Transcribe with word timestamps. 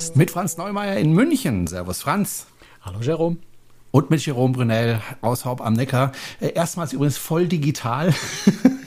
Kreuzfahrt-Podcast. 0.00 0.16
Mit 0.16 0.30
Franz 0.30 0.56
Neumeier 0.56 0.96
in 0.96 1.12
München. 1.12 1.66
Servus, 1.66 2.00
Franz. 2.00 2.46
Hallo, 2.82 3.00
Jerome. 3.00 3.36
Und 3.90 4.10
mit 4.10 4.24
Jerome 4.24 4.52
Brunel 4.54 5.00
aus 5.20 5.44
Haupt 5.44 5.60
am 5.60 5.74
Neckar. 5.74 6.12
Äh, 6.40 6.52
erstmals 6.52 6.92
übrigens 6.92 7.18
voll 7.18 7.46
digital. 7.46 8.14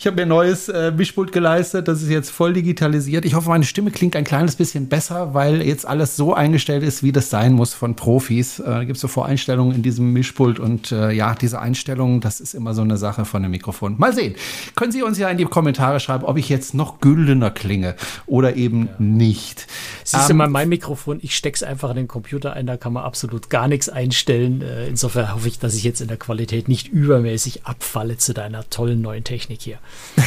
Ich 0.00 0.06
habe 0.06 0.16
mir 0.16 0.22
ein 0.22 0.28
neues 0.28 0.70
äh, 0.70 0.92
Mischpult 0.92 1.30
geleistet, 1.30 1.86
das 1.86 2.00
ist 2.00 2.08
jetzt 2.08 2.30
voll 2.30 2.54
digitalisiert. 2.54 3.26
Ich 3.26 3.34
hoffe, 3.34 3.50
meine 3.50 3.66
Stimme 3.66 3.90
klingt 3.90 4.16
ein 4.16 4.24
kleines 4.24 4.56
bisschen 4.56 4.88
besser, 4.88 5.34
weil 5.34 5.60
jetzt 5.60 5.86
alles 5.86 6.16
so 6.16 6.32
eingestellt 6.32 6.82
ist, 6.82 7.02
wie 7.02 7.12
das 7.12 7.28
sein 7.28 7.52
muss 7.52 7.74
von 7.74 7.96
Profis. 7.96 8.60
Äh, 8.60 8.64
da 8.64 8.84
gibt 8.84 8.96
es 8.96 9.02
so 9.02 9.08
Voreinstellungen 9.08 9.76
in 9.76 9.82
diesem 9.82 10.10
Mischpult 10.14 10.58
und 10.58 10.90
äh, 10.90 11.10
ja, 11.10 11.34
diese 11.34 11.60
Einstellungen, 11.60 12.22
das 12.22 12.40
ist 12.40 12.54
immer 12.54 12.72
so 12.72 12.80
eine 12.80 12.96
Sache 12.96 13.26
von 13.26 13.42
dem 13.42 13.50
Mikrofon. 13.50 13.96
Mal 13.98 14.14
sehen. 14.14 14.36
Können 14.74 14.90
Sie 14.90 15.02
uns 15.02 15.18
ja 15.18 15.28
in 15.28 15.36
die 15.36 15.44
Kommentare 15.44 16.00
schreiben, 16.00 16.24
ob 16.24 16.38
ich 16.38 16.48
jetzt 16.48 16.72
noch 16.72 17.00
güldener 17.00 17.50
klinge 17.50 17.94
oder 18.24 18.56
eben 18.56 18.86
ja. 18.86 18.92
nicht. 19.00 19.66
Siehst 20.04 20.28
du 20.28 20.30
ähm, 20.30 20.38
mal, 20.38 20.48
mein 20.48 20.70
Mikrofon, 20.70 21.18
ich 21.20 21.36
steck's 21.36 21.62
einfach 21.62 21.90
in 21.90 21.96
den 21.96 22.08
Computer 22.08 22.54
ein, 22.54 22.64
da 22.64 22.78
kann 22.78 22.94
man 22.94 23.04
absolut 23.04 23.50
gar 23.50 23.68
nichts 23.68 23.90
einstellen. 23.90 24.62
Äh, 24.62 24.88
insofern 24.88 25.34
hoffe 25.34 25.48
ich, 25.48 25.58
dass 25.58 25.74
ich 25.74 25.84
jetzt 25.84 26.00
in 26.00 26.08
der 26.08 26.16
Qualität 26.16 26.68
nicht 26.68 26.88
übermäßig 26.88 27.66
abfalle 27.66 28.16
zu 28.16 28.32
deiner 28.32 28.66
tollen 28.70 29.02
neuen 29.02 29.24
Technik 29.24 29.60
hier. 29.60 29.78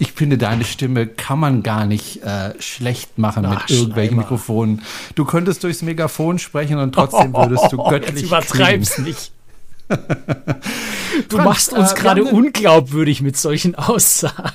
Ich 0.00 0.12
finde, 0.12 0.38
deine 0.38 0.64
Stimme 0.64 1.08
kann 1.08 1.40
man 1.40 1.64
gar 1.64 1.84
nicht 1.84 2.22
äh, 2.22 2.54
schlecht 2.60 3.18
machen 3.18 3.44
Ach, 3.46 3.62
mit 3.62 3.70
irgendwelchen 3.70 4.14
Schleimer. 4.14 4.22
Mikrofonen. 4.22 4.82
Du 5.16 5.24
könntest 5.24 5.64
durchs 5.64 5.82
Megafon 5.82 6.38
sprechen 6.38 6.78
und 6.78 6.94
trotzdem 6.94 7.32
würdest 7.34 7.72
du 7.72 7.78
göttlich. 7.78 8.14
Jetzt 8.14 8.24
übertreib's 8.24 8.98
nicht. 8.98 9.32
du 9.88 9.96
Franz, 11.28 11.44
machst 11.44 11.72
uns 11.72 11.92
äh, 11.92 11.94
gerade 11.96 12.24
unglaubwürdig 12.24 13.22
mit 13.22 13.36
solchen 13.36 13.74
Aussagen. 13.74 14.52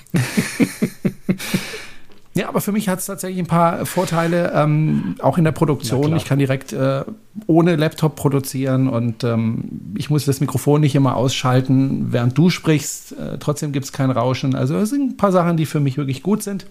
Ja, 2.36 2.50
aber 2.50 2.62
für 2.62 2.72
mich 2.72 2.90
hat 2.90 3.00
es 3.00 3.06
tatsächlich 3.06 3.40
ein 3.40 3.48
paar 3.48 3.86
Vorteile, 3.86 4.52
ähm, 4.56 5.16
auch 5.22 5.38
in 5.38 5.44
der 5.44 5.52
Produktion. 5.52 6.16
Ich 6.16 6.26
kann 6.26 6.40
direkt 6.40 6.74
äh, 6.74 7.04
ohne 7.46 7.76
Laptop 7.76 8.16
produzieren 8.16 8.88
und 8.88 9.24
ähm, 9.24 9.94
ich 9.96 10.10
muss 10.10 10.26
das 10.26 10.42
Mikrofon 10.42 10.82
nicht 10.82 10.96
immer 10.96 11.16
ausschalten, 11.16 12.08
während 12.12 12.36
du 12.36 12.50
sprichst. 12.50 13.12
Äh, 13.12 13.38
trotzdem 13.40 13.72
gibt 13.72 13.86
es 13.86 13.92
kein 13.92 14.10
Rauschen. 14.10 14.56
Also 14.56 14.76
es 14.78 14.90
sind 14.90 15.12
ein 15.12 15.18
paar 15.18 15.32
Sachen, 15.32 15.58
die 15.58 15.68
für 15.68 15.80
mich 15.80 15.98
wirklich 15.98 16.24
gut 16.24 16.42
sind 16.42 16.66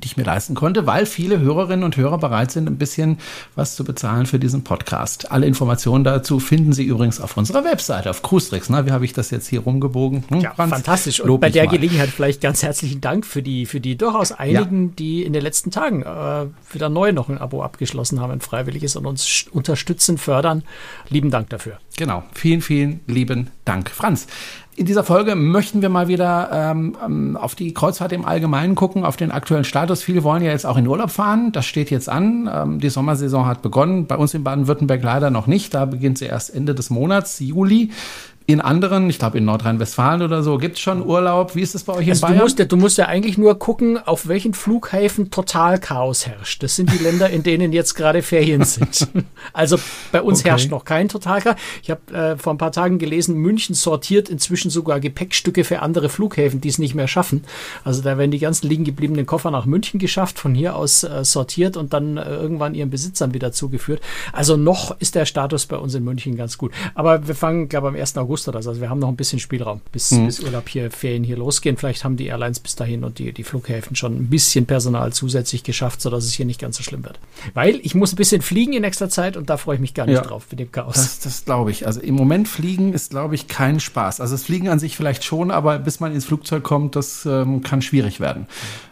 die 0.00 0.06
ich 0.06 0.16
mir 0.16 0.24
leisten 0.24 0.54
konnte, 0.54 0.86
weil 0.86 1.06
viele 1.06 1.38
Hörerinnen 1.40 1.84
und 1.84 1.96
Hörer 1.96 2.18
bereit 2.18 2.50
sind, 2.50 2.68
ein 2.68 2.78
bisschen 2.78 3.18
was 3.54 3.76
zu 3.76 3.84
bezahlen 3.84 4.26
für 4.26 4.38
diesen 4.38 4.64
Podcast. 4.64 5.30
Alle 5.30 5.46
Informationen 5.46 6.04
dazu 6.04 6.40
finden 6.40 6.72
Sie 6.72 6.84
übrigens 6.84 7.20
auf 7.20 7.36
unserer 7.36 7.64
Webseite, 7.64 8.10
auf 8.10 8.22
Cruistrix. 8.22 8.70
Ne? 8.70 8.86
Wie 8.86 8.92
habe 8.92 9.04
ich 9.04 9.12
das 9.12 9.30
jetzt 9.30 9.48
hier 9.48 9.60
rumgebogen? 9.60 10.24
Hm, 10.28 10.40
ja, 10.40 10.54
Franz, 10.54 10.72
fantastisch. 10.72 11.20
Und 11.20 11.40
bei 11.40 11.50
der 11.50 11.66
mal. 11.66 11.72
Gelegenheit 11.72 12.10
vielleicht 12.10 12.40
ganz 12.40 12.62
herzlichen 12.62 13.00
Dank 13.00 13.26
für 13.26 13.42
die, 13.42 13.66
für 13.66 13.80
die 13.80 13.96
durchaus 13.96 14.32
einigen, 14.32 14.88
ja. 14.88 14.92
die 14.98 15.22
in 15.22 15.32
den 15.32 15.42
letzten 15.42 15.70
Tagen 15.70 16.02
äh, 16.02 16.46
wieder 16.72 16.88
neu 16.88 17.12
noch 17.12 17.28
ein 17.28 17.38
Abo 17.38 17.62
abgeschlossen 17.62 18.20
haben, 18.20 18.32
ein 18.32 18.40
freiwilliges 18.40 18.96
und 18.96 19.06
uns 19.06 19.46
unterstützen, 19.52 20.18
fördern. 20.18 20.62
Lieben 21.08 21.30
Dank 21.30 21.50
dafür. 21.50 21.78
Genau. 21.98 22.22
Vielen, 22.32 22.60
vielen 22.60 23.00
lieben 23.08 23.48
Dank. 23.64 23.90
Franz, 23.90 24.28
in 24.76 24.86
dieser 24.86 25.02
Folge 25.02 25.34
möchten 25.34 25.82
wir 25.82 25.88
mal 25.88 26.06
wieder 26.06 26.48
ähm, 26.52 26.96
ähm, 27.04 27.36
auf 27.36 27.56
die 27.56 27.74
Kreuzfahrt 27.74 28.12
im 28.12 28.24
Allgemeinen 28.24 28.76
gucken, 28.76 29.04
auf 29.04 29.16
den 29.16 29.32
aktuellen 29.32 29.64
Status. 29.64 30.04
Viele 30.04 30.22
wollen 30.22 30.44
ja 30.44 30.52
jetzt 30.52 30.64
auch 30.64 30.76
in 30.76 30.86
Urlaub 30.86 31.10
fahren. 31.10 31.50
Das 31.50 31.66
steht 31.66 31.90
jetzt 31.90 32.08
an. 32.08 32.48
Ähm, 32.50 32.78
die 32.78 32.88
Sommersaison 32.88 33.46
hat 33.46 33.62
begonnen. 33.62 34.06
Bei 34.06 34.16
uns 34.16 34.32
in 34.32 34.44
Baden-Württemberg 34.44 35.02
leider 35.02 35.30
noch 35.30 35.48
nicht. 35.48 35.74
Da 35.74 35.86
beginnt 35.86 36.18
sie 36.18 36.26
erst 36.26 36.54
Ende 36.54 36.76
des 36.76 36.88
Monats, 36.88 37.40
Juli. 37.40 37.90
In 38.50 38.62
anderen, 38.62 39.10
ich 39.10 39.18
glaube 39.18 39.36
in 39.36 39.44
Nordrhein-Westfalen 39.44 40.22
oder 40.22 40.42
so, 40.42 40.56
gibt 40.56 40.76
es 40.76 40.80
schon 40.80 41.04
Urlaub. 41.04 41.54
Wie 41.54 41.60
ist 41.60 41.74
es 41.74 41.84
bei 41.84 41.92
euch 41.92 42.06
in 42.06 42.12
also 42.12 42.22
Bayern? 42.22 42.38
Du 42.38 42.44
musst, 42.44 42.58
ja, 42.58 42.64
du 42.64 42.76
musst 42.78 42.96
ja 42.96 43.04
eigentlich 43.04 43.36
nur 43.36 43.58
gucken, 43.58 43.98
auf 43.98 44.26
welchen 44.26 44.54
Flughäfen 44.54 45.30
total 45.30 45.78
Chaos 45.78 46.26
herrscht. 46.26 46.62
Das 46.62 46.74
sind 46.74 46.90
die 46.90 46.96
Länder, 46.96 47.28
in 47.28 47.42
denen 47.42 47.74
jetzt 47.74 47.92
gerade 47.92 48.22
Ferien 48.22 48.64
sind. 48.64 49.06
also 49.52 49.78
bei 50.12 50.22
uns 50.22 50.40
okay. 50.40 50.48
herrscht 50.48 50.70
noch 50.70 50.86
kein 50.86 51.10
Totalchaos. 51.10 51.56
Ich 51.82 51.90
habe 51.90 52.14
äh, 52.14 52.38
vor 52.38 52.54
ein 52.54 52.56
paar 52.56 52.72
Tagen 52.72 52.98
gelesen, 52.98 53.34
München 53.36 53.74
sortiert 53.74 54.30
inzwischen 54.30 54.70
sogar 54.70 54.98
Gepäckstücke 54.98 55.62
für 55.62 55.82
andere 55.82 56.08
Flughäfen, 56.08 56.62
die 56.62 56.68
es 56.68 56.78
nicht 56.78 56.94
mehr 56.94 57.06
schaffen. 57.06 57.44
Also 57.84 58.00
da 58.00 58.16
werden 58.16 58.30
die 58.30 58.38
ganzen 58.38 58.66
liegen 58.66 58.84
gebliebenen 58.84 59.26
Koffer 59.26 59.50
nach 59.50 59.66
München 59.66 60.00
geschafft, 60.00 60.38
von 60.38 60.54
hier 60.54 60.74
aus 60.74 61.04
äh, 61.04 61.22
sortiert 61.22 61.76
und 61.76 61.92
dann 61.92 62.16
äh, 62.16 62.36
irgendwann 62.36 62.74
ihren 62.74 62.88
Besitzern 62.88 63.34
wieder 63.34 63.52
zugeführt. 63.52 64.00
Also 64.32 64.56
noch 64.56 64.98
ist 65.00 65.16
der 65.16 65.26
Status 65.26 65.66
bei 65.66 65.76
uns 65.76 65.94
in 65.94 66.02
München 66.02 66.34
ganz 66.34 66.56
gut. 66.56 66.72
Aber 66.94 67.28
wir 67.28 67.34
fangen, 67.34 67.68
glaube 67.68 67.88
ich, 67.88 67.94
am 67.94 68.00
1. 68.00 68.16
August 68.16 68.37
Oder 68.46 68.62
so. 68.62 68.70
Also 68.70 68.80
wir 68.80 68.90
haben 68.90 68.98
noch 68.98 69.08
ein 69.08 69.16
bisschen 69.16 69.38
Spielraum, 69.38 69.80
bis, 69.90 70.10
mhm. 70.10 70.26
bis 70.26 70.40
Urlaub 70.40 70.68
hier, 70.68 70.90
Ferien 70.90 71.24
hier 71.24 71.36
losgehen. 71.36 71.76
Vielleicht 71.76 72.04
haben 72.04 72.16
die 72.16 72.26
Airlines 72.26 72.60
bis 72.60 72.76
dahin 72.76 73.02
und 73.04 73.18
die, 73.18 73.32
die 73.32 73.42
Flughäfen 73.42 73.96
schon 73.96 74.14
ein 74.14 74.26
bisschen 74.28 74.66
Personal 74.66 75.12
zusätzlich 75.12 75.64
geschafft, 75.64 76.02
sodass 76.02 76.24
es 76.24 76.34
hier 76.34 76.46
nicht 76.46 76.60
ganz 76.60 76.76
so 76.76 76.82
schlimm 76.82 77.04
wird. 77.04 77.18
Weil 77.54 77.80
ich 77.82 77.94
muss 77.94 78.12
ein 78.12 78.16
bisschen 78.16 78.42
fliegen 78.42 78.74
in 78.74 78.82
nächster 78.82 79.08
Zeit 79.08 79.36
und 79.36 79.48
da 79.50 79.56
freue 79.56 79.76
ich 79.76 79.80
mich 79.80 79.94
gar 79.94 80.06
nicht 80.06 80.16
ja, 80.16 80.22
drauf 80.22 80.46
mit 80.50 80.60
dem 80.60 80.70
Chaos. 80.70 80.94
Das, 80.94 81.20
das 81.20 81.44
glaube 81.44 81.70
ich. 81.70 81.86
Also 81.86 82.00
im 82.00 82.14
Moment 82.14 82.48
fliegen 82.48 82.92
ist, 82.92 83.10
glaube 83.10 83.34
ich, 83.34 83.48
kein 83.48 83.80
Spaß. 83.80 84.20
Also 84.20 84.34
das 84.34 84.44
Fliegen 84.44 84.68
an 84.68 84.78
sich 84.78 84.96
vielleicht 84.96 85.24
schon, 85.24 85.50
aber 85.50 85.78
bis 85.78 86.00
man 86.00 86.14
ins 86.14 86.26
Flugzeug 86.26 86.62
kommt, 86.62 86.94
das 86.94 87.24
ähm, 87.24 87.62
kann 87.62 87.80
schwierig 87.80 88.20
werden. 88.20 88.46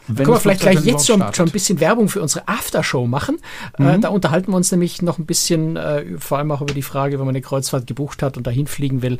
Wenn 0.09 0.25
Können 0.25 0.37
wir 0.37 0.41
vielleicht 0.41 0.61
gleich 0.61 0.85
jetzt 0.85 1.07
schon, 1.07 1.23
schon, 1.35 1.47
ein 1.47 1.53
bisschen 1.53 1.81
Werbung 1.81 2.09
für 2.09 2.23
unsere 2.23 2.47
Aftershow 2.47 3.07
machen. 3.07 3.39
Äh, 3.79 3.83
mhm. 3.83 3.89
Äh, 3.89 3.99
da 4.01 4.09
unterhalten 4.09 4.53
wir 4.53 4.57
uns 4.57 4.71
nämlich 4.71 5.03
noch 5.03 5.19
ein 5.19 5.27
bisschen, 5.27 5.77
äh, 5.77 6.05
vor 6.19 6.39
allem 6.39 6.51
auch 6.53 6.63
über 6.63 6.75
die 6.75 6.83
Frage, 6.83 7.19
wenn 7.19 7.27
man 7.27 7.35
eine 7.35 7.43
Kreuzfahrt 7.43 7.87
gebucht 7.87 8.23
hat 8.23 8.37
und 8.37 8.47
dahin 8.47 8.67
fliegen 8.67 9.03
will 9.03 9.19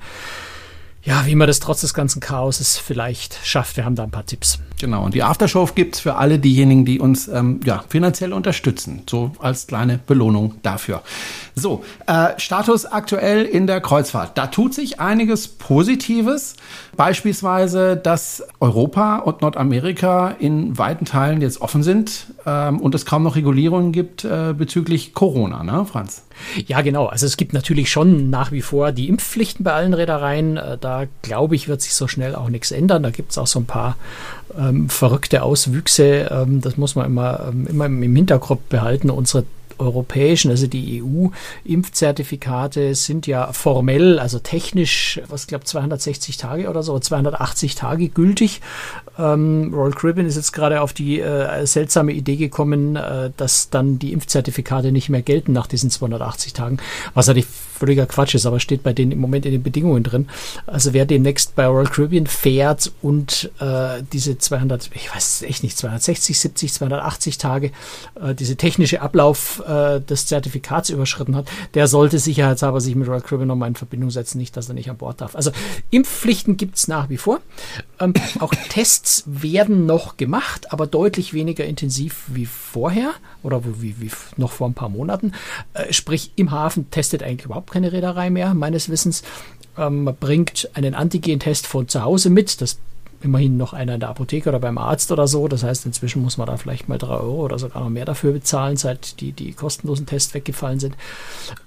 ja, 1.07 1.25
wie 1.25 1.37
man 1.37 1.47
das 1.47 1.61
trotz 1.61 1.83
des 1.83 1.95
ganzen 1.95 2.21
Chaoses 2.21 2.79
vielleicht 2.79 3.39
schafft. 3.45 3.77
Wir 3.77 3.85
haben 3.85 3.95
da 3.95 4.03
ein 4.03 4.11
paar 4.11 4.27
Tipps. 4.27 4.59
Genau, 4.81 5.05
und 5.05 5.15
die 5.15 5.23
Aftershow 5.23 5.69
gibt's 5.73 6.01
für 6.01 6.17
alle 6.17 6.41
diejenigen, 6.41 6.85
die 6.85 6.99
uns 6.99 7.29
ähm, 7.29 7.61
ja, 7.65 7.85
finanziell 7.89 8.33
unterstützen. 8.33 9.05
So 9.09 9.31
als 9.39 9.69
kleine 9.69 10.01
Belohnung 10.05 10.57
dafür. 10.63 11.03
So, 11.55 11.85
äh, 12.09 12.31
Status 12.39 12.87
aktuell 12.87 13.45
in 13.45 13.69
der 13.69 13.81
Kreuzfahrt. 13.81 14.37
Da 14.37 14.49
tut 14.49 14.75
sich 14.75 14.99
einiges 14.99 15.47
Positives. 15.47 16.57
Beispielsweise, 16.97 17.97
dass 17.97 18.43
Europa 18.59 19.19
und 19.19 19.43
Nordamerika 19.43 20.35
in 20.41 20.77
weiten 20.77 21.05
Teilen 21.05 21.41
jetzt 21.41 21.61
offen 21.61 21.85
sind 21.85 22.27
ähm, 22.47 22.81
und 22.81 22.97
es 22.97 23.07
kaum 23.07 23.23
noch 23.23 23.37
Regulierungen 23.37 23.93
gibt 23.93 24.25
äh, 24.25 24.55
bezüglich 24.59 25.15
Corona, 25.15 25.63
ne, 25.63 25.87
Franz? 25.87 26.26
Ja, 26.67 26.81
genau. 26.81 27.07
Also 27.07 27.27
es 27.27 27.37
gibt 27.37 27.53
natürlich 27.53 27.91
schon 27.91 28.31
nach 28.31 28.53
wie 28.53 28.63
vor 28.63 28.93
die 28.93 29.09
Impfpflichten 29.09 29.65
bei 29.65 29.73
allen 29.73 29.95
Reedereien. 29.95 30.57
Äh, 30.57 30.79
da 30.79 31.05
glaube 31.23 31.55
ich, 31.55 31.69
wird 31.69 31.83
sich 31.83 31.95
so 31.95 32.09
schnell 32.09 32.35
auch 32.35 32.49
nichts 32.49 32.71
ändern. 32.71 33.03
Da 33.03 33.11
gibt 33.11 33.33
es 33.33 33.39
auch 33.39 33.47
so 33.47 33.61
ein 33.61 33.67
paar 33.67 33.97
ähm, 34.59 34.89
verrückte 34.89 35.43
Auswüchse. 35.43 36.29
Ähm, 36.31 36.61
das 36.61 36.77
muss 36.77 36.95
man 36.95 37.07
immer, 37.07 37.49
ähm, 37.49 37.67
immer 37.67 37.87
im 37.87 38.17
Hinterkopf 38.17 38.63
behalten. 38.69 39.11
Unsere 39.11 39.45
europäischen, 39.79 40.51
also 40.51 40.67
die 40.67 41.03
EU-Impfzertifikate 41.03 42.95
sind 42.95 43.27
ja 43.27 43.53
formell, 43.53 44.19
also 44.19 44.39
technisch, 44.39 45.21
was 45.29 45.47
glaube 45.47 45.65
260 45.65 46.37
Tage 46.37 46.69
oder 46.69 46.83
so, 46.83 46.99
280 46.99 47.75
Tage 47.75 48.09
gültig. 48.09 48.61
Ähm, 49.19 49.73
Royal 49.73 49.93
Caribbean 49.93 50.27
ist 50.27 50.37
jetzt 50.37 50.53
gerade 50.53 50.81
auf 50.81 50.93
die 50.93 51.21
äh, 51.21 51.67
seltsame 51.67 52.13
Idee 52.13 52.37
gekommen, 52.37 52.97
äh, 52.97 53.31
dass 53.37 53.71
dann 53.71 53.99
die 53.99 54.13
Impfzertifikate 54.13 54.93
nicht 54.93 55.09
mehr 55.09 55.23
gelten 55.23 55.53
nach 55.53 55.67
diesen 55.67 55.91
280 55.91 56.53
Tagen, 56.53 56.79
was 57.15 57.27
natürlich 57.27 57.47
völliger 57.47 58.07
Quatsch 58.07 58.35
ist, 58.35 58.47
aber 58.47 58.59
steht 58.59 58.83
bei 58.83 58.93
denen 58.93 59.13
im 59.13 59.19
Moment 59.19 59.45
in 59.45 59.53
den 59.53 59.63
Bedingungen 59.63 60.03
drin. 60.03 60.29
Also 60.67 60.93
wer 60.93 61.05
demnächst 61.05 61.55
bei 61.55 61.67
Royal 61.67 61.87
Caribbean 61.87 62.27
fährt 62.27 62.93
und 63.03 63.51
äh, 63.61 64.03
diese 64.13 64.39
200, 64.39 64.91
ich 64.95 65.15
weiß 65.15 65.43
echt 65.43 65.63
nicht, 65.63 65.77
260, 65.77 66.39
70, 66.39 66.73
280 66.73 67.39
Tage, 67.39 67.73
äh, 68.21 68.35
diese 68.35 68.57
technische 68.57 69.03
Ablauf 69.03 69.63
äh, 69.67 70.01
des 70.01 70.27
Zertifikats 70.27 70.91
überschritten 70.91 71.37
hat, 71.37 71.49
der 71.75 71.87
sollte 71.87 72.19
sicherheitshalber 72.19 72.81
sich 72.81 72.95
mit 72.95 73.09
Royal 73.09 73.21
Caribbean 73.21 73.49
nochmal 73.49 73.69
in 73.69 73.77
Verbindung 73.77 74.11
setzen, 74.11 74.39
nicht, 74.39 74.57
dass 74.57 74.69
er 74.69 74.75
nicht 74.75 74.91
an 74.91 74.97
Bord 74.97 75.21
darf. 75.21 75.37
Also 75.37 75.51
Impfpflichten 75.91 76.57
gibt 76.57 76.77
es 76.77 76.89
nach 76.89 77.11
wie 77.11 77.19
vor. 77.19 77.41
Ähm, 78.01 78.15
auch 78.41 78.55
Tests 78.69 79.06
werden 79.27 79.87
noch 79.87 80.17
gemacht, 80.17 80.73
aber 80.73 80.87
deutlich 80.87 81.33
weniger 81.33 81.65
intensiv 81.65 82.25
wie 82.29 82.47
vorher 82.47 83.13
oder 83.43 83.63
wie, 83.65 84.01
wie 84.01 84.11
noch 84.37 84.53
vor 84.53 84.69
ein 84.69 84.75
paar 84.75 84.89
Monaten. 84.89 85.33
Äh, 85.75 85.93
sprich, 85.93 86.33
im 86.37 86.51
Hafen 86.51 86.91
testet 86.91 87.23
eigentlich 87.23 87.47
überhaupt 87.47 87.71
keine 87.71 87.93
Reederei 87.93 88.31
mehr, 88.31 88.55
meines 88.55 88.89
Wissens. 88.89 89.23
Ähm, 89.79 90.05
man 90.05 90.17
bringt 90.17 90.71
einen 90.75 90.95
Antigen-Test 90.95 91.67
von 91.67 91.89
zu 91.89 92.03
Hause 92.03 92.31
mit. 92.31 92.61
Das 92.61 92.79
immerhin 93.27 93.57
noch 93.57 93.73
einer 93.73 93.95
in 93.95 94.01
der 94.01 94.09
Apotheke 94.09 94.49
oder 94.49 94.61
beim 94.61 94.79
Arzt 94.79 95.13
oder 95.13 95.27
so. 95.27 95.49
Das 95.49 95.63
heißt, 95.63 95.85
inzwischen 95.85 96.23
muss 96.23 96.39
man 96.39 96.47
da 96.47 96.57
vielleicht 96.57 96.89
mal 96.89 96.97
drei 96.97 97.17
Euro 97.17 97.45
oder 97.45 97.59
sogar 97.59 97.83
noch 97.83 97.91
mehr 97.91 98.05
dafür 98.05 98.33
bezahlen, 98.33 98.77
seit 98.77 99.21
die, 99.21 99.33
die 99.33 99.53
kostenlosen 99.53 100.07
Tests 100.07 100.33
weggefallen 100.33 100.81
sind. 100.81 100.97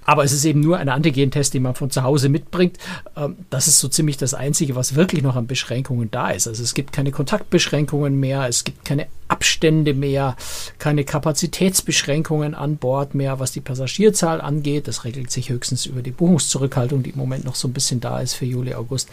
Aber 0.04 0.24
es 0.24 0.32
ist 0.32 0.44
eben 0.44 0.60
nur 0.60 0.78
ein 0.78 0.88
Antigen-Test, 0.88 1.54
den 1.54 1.62
man 1.62 1.74
von 1.74 1.90
zu 1.90 2.02
Hause 2.02 2.28
mitbringt. 2.28 2.78
Ähm, 3.16 3.36
das 3.50 3.68
ist 3.68 3.78
so 3.78 3.88
ziemlich 3.88 4.16
das 4.16 4.34
Einzige, 4.34 4.74
was 4.74 4.96
wirklich 4.96 5.22
noch 5.22 5.36
an 5.36 5.46
Beschränkungen 5.46 6.10
da 6.10 6.30
ist. 6.30 6.48
Also 6.48 6.62
es 6.62 6.74
gibt 6.74 6.92
keine 6.92 7.12
Kontaktbeschränkungen 7.12 8.18
mehr, 8.18 8.48
es 8.48 8.64
gibt 8.64 8.84
keine 8.84 9.06
Abstände 9.28 9.94
mehr, 9.94 10.36
keine 10.78 11.04
Kapazitätsbeschränkungen 11.04 12.54
an 12.54 12.78
Bord 12.78 13.14
mehr, 13.14 13.38
was 13.38 13.52
die 13.52 13.60
Passagierzahl 13.60 14.40
angeht. 14.40 14.88
Das 14.88 15.04
regelt 15.04 15.30
sich 15.30 15.50
höchstens 15.50 15.86
über 15.86 16.02
die 16.02 16.10
Buchungszurückhaltung, 16.10 17.02
die 17.02 17.10
im 17.10 17.18
Moment 17.18 17.44
noch 17.44 17.54
so 17.54 17.68
ein 17.68 17.72
bisschen 17.72 18.00
da 18.00 18.20
ist 18.20 18.34
für 18.34 18.46
Juli, 18.46 18.74
August. 18.74 19.08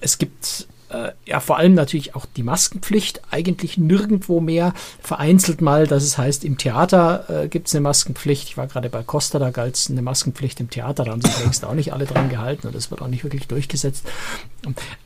Es 0.00 0.18
gibt 0.18 0.68
äh, 0.90 1.12
ja, 1.26 1.40
vor 1.40 1.58
allem 1.58 1.74
natürlich 1.74 2.14
auch 2.14 2.24
die 2.24 2.42
Maskenpflicht, 2.42 3.20
eigentlich 3.30 3.76
nirgendwo 3.76 4.40
mehr. 4.40 4.72
Vereinzelt 5.02 5.60
mal, 5.60 5.86
dass 5.86 6.02
es 6.02 6.16
heißt, 6.16 6.44
im 6.44 6.56
Theater 6.56 7.44
äh, 7.44 7.48
gibt 7.48 7.68
es 7.68 7.74
eine 7.74 7.82
Maskenpflicht. 7.82 8.48
Ich 8.48 8.56
war 8.56 8.66
gerade 8.66 8.88
bei 8.88 9.02
Costa, 9.02 9.38
da 9.38 9.50
galt 9.50 9.76
es 9.76 9.90
eine 9.90 10.02
Maskenpflicht 10.02 10.60
im 10.60 10.70
Theater, 10.70 11.04
da 11.04 11.12
haben 11.12 11.20
sich 11.20 11.38
längst 11.40 11.64
auch 11.64 11.74
nicht 11.74 11.92
alle 11.92 12.06
dran 12.06 12.30
gehalten 12.30 12.66
und 12.66 12.74
das 12.74 12.90
wird 12.90 13.02
auch 13.02 13.08
nicht 13.08 13.22
wirklich 13.22 13.46
durchgesetzt. 13.48 14.06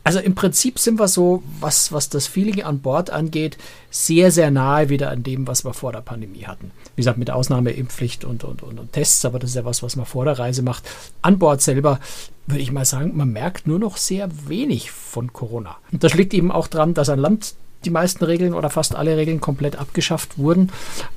Also 0.04 0.20
im 0.20 0.34
Prinzip 0.34 0.78
sind 0.78 0.98
wir 0.98 1.08
so, 1.08 1.42
was, 1.60 1.92
was 1.92 2.08
das 2.08 2.26
Feeling 2.26 2.62
an 2.62 2.80
Bord 2.80 3.10
angeht, 3.10 3.58
sehr, 3.90 4.30
sehr 4.30 4.50
nahe 4.50 4.88
wieder 4.88 5.10
an 5.10 5.22
dem, 5.22 5.46
was 5.46 5.64
wir 5.64 5.74
vor 5.74 5.92
der 5.92 6.00
Pandemie 6.00 6.46
hatten. 6.46 6.70
Wie 6.94 7.02
gesagt, 7.02 7.18
mit 7.18 7.30
Ausnahme 7.30 7.72
Impfpflicht 7.72 8.24
und, 8.24 8.44
und, 8.44 8.62
und, 8.62 8.78
und 8.78 8.92
Tests, 8.92 9.24
aber 9.24 9.38
das 9.38 9.50
ist 9.50 9.56
ja 9.56 9.64
was, 9.64 9.82
was 9.82 9.96
man 9.96 10.06
vor 10.06 10.24
der 10.24 10.38
Reise 10.38 10.62
macht. 10.62 10.88
An 11.22 11.38
Bord 11.38 11.60
selber 11.60 12.00
würde 12.46 12.62
ich 12.62 12.72
mal 12.72 12.84
sagen, 12.84 13.16
man 13.16 13.32
merkt 13.32 13.66
nur 13.66 13.78
noch 13.78 13.96
sehr 13.96 14.28
wenig 14.48 14.90
von 14.90 15.32
Corona. 15.32 15.76
Und 15.92 16.04
das 16.04 16.14
liegt 16.14 16.34
eben 16.34 16.50
auch 16.50 16.66
daran, 16.66 16.94
dass 16.94 17.08
an 17.08 17.18
Land 17.18 17.54
die 17.84 17.90
meisten 17.90 18.24
Regeln 18.24 18.54
oder 18.54 18.70
fast 18.70 18.94
alle 18.94 19.16
Regeln 19.16 19.40
komplett 19.40 19.76
abgeschafft 19.76 20.38
wurden 20.38 20.70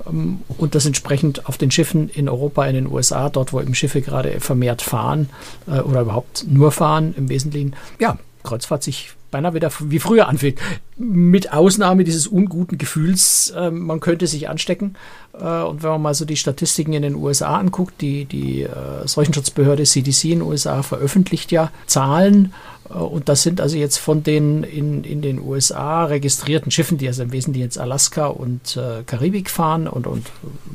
ähm, 0.06 0.40
und 0.58 0.74
das 0.74 0.86
entsprechend 0.86 1.48
auf 1.48 1.58
den 1.58 1.70
Schiffen 1.70 2.08
in 2.08 2.28
Europa, 2.28 2.66
in 2.66 2.74
den 2.74 2.90
USA, 2.90 3.28
dort 3.28 3.52
wo 3.52 3.60
eben 3.60 3.74
Schiffe 3.74 4.02
gerade 4.02 4.40
vermehrt 4.40 4.82
fahren 4.82 5.30
äh, 5.66 5.80
oder 5.80 6.00
überhaupt 6.00 6.44
nur 6.48 6.72
fahren 6.72 7.14
im 7.16 7.28
Wesentlichen, 7.28 7.74
ja, 8.00 8.18
Kreuzfahrt 8.42 8.82
sich 8.82 9.12
beinahe 9.30 9.54
wieder 9.54 9.70
wie 9.80 9.98
früher 9.98 10.28
anfühlt. 10.28 10.58
Mit 10.96 11.52
Ausnahme 11.52 12.04
dieses 12.04 12.26
unguten 12.26 12.78
Gefühls, 12.78 13.50
äh, 13.50 13.70
man 13.70 14.00
könnte 14.00 14.26
sich 14.26 14.48
anstecken. 14.48 14.96
Äh, 15.38 15.62
und 15.62 15.82
wenn 15.82 15.90
man 15.90 16.02
mal 16.02 16.14
so 16.14 16.24
die 16.24 16.36
Statistiken 16.36 16.92
in 16.92 17.02
den 17.02 17.14
USA 17.14 17.56
anguckt, 17.56 18.00
die, 18.00 18.24
die 18.24 18.62
äh, 18.62 19.06
Seuchenschutzbehörde 19.06 19.84
CDC 19.84 20.24
in 20.24 20.30
den 20.38 20.42
USA 20.42 20.82
veröffentlicht 20.82 21.52
ja 21.52 21.70
Zahlen 21.86 22.52
und 22.88 23.28
das 23.28 23.42
sind 23.42 23.60
also 23.60 23.76
jetzt 23.76 23.98
von 23.98 24.22
den 24.22 24.62
in, 24.62 25.04
in 25.04 25.22
den 25.22 25.40
USA 25.40 26.04
registrierten 26.04 26.70
Schiffen, 26.70 26.98
die 26.98 27.08
also 27.08 27.22
im 27.22 27.32
Wesentlichen 27.32 27.64
jetzt 27.64 27.78
Alaska 27.78 28.26
und 28.26 28.76
äh, 28.76 29.02
Karibik 29.04 29.50
fahren 29.50 29.88
und, 29.88 30.06
und 30.06 30.26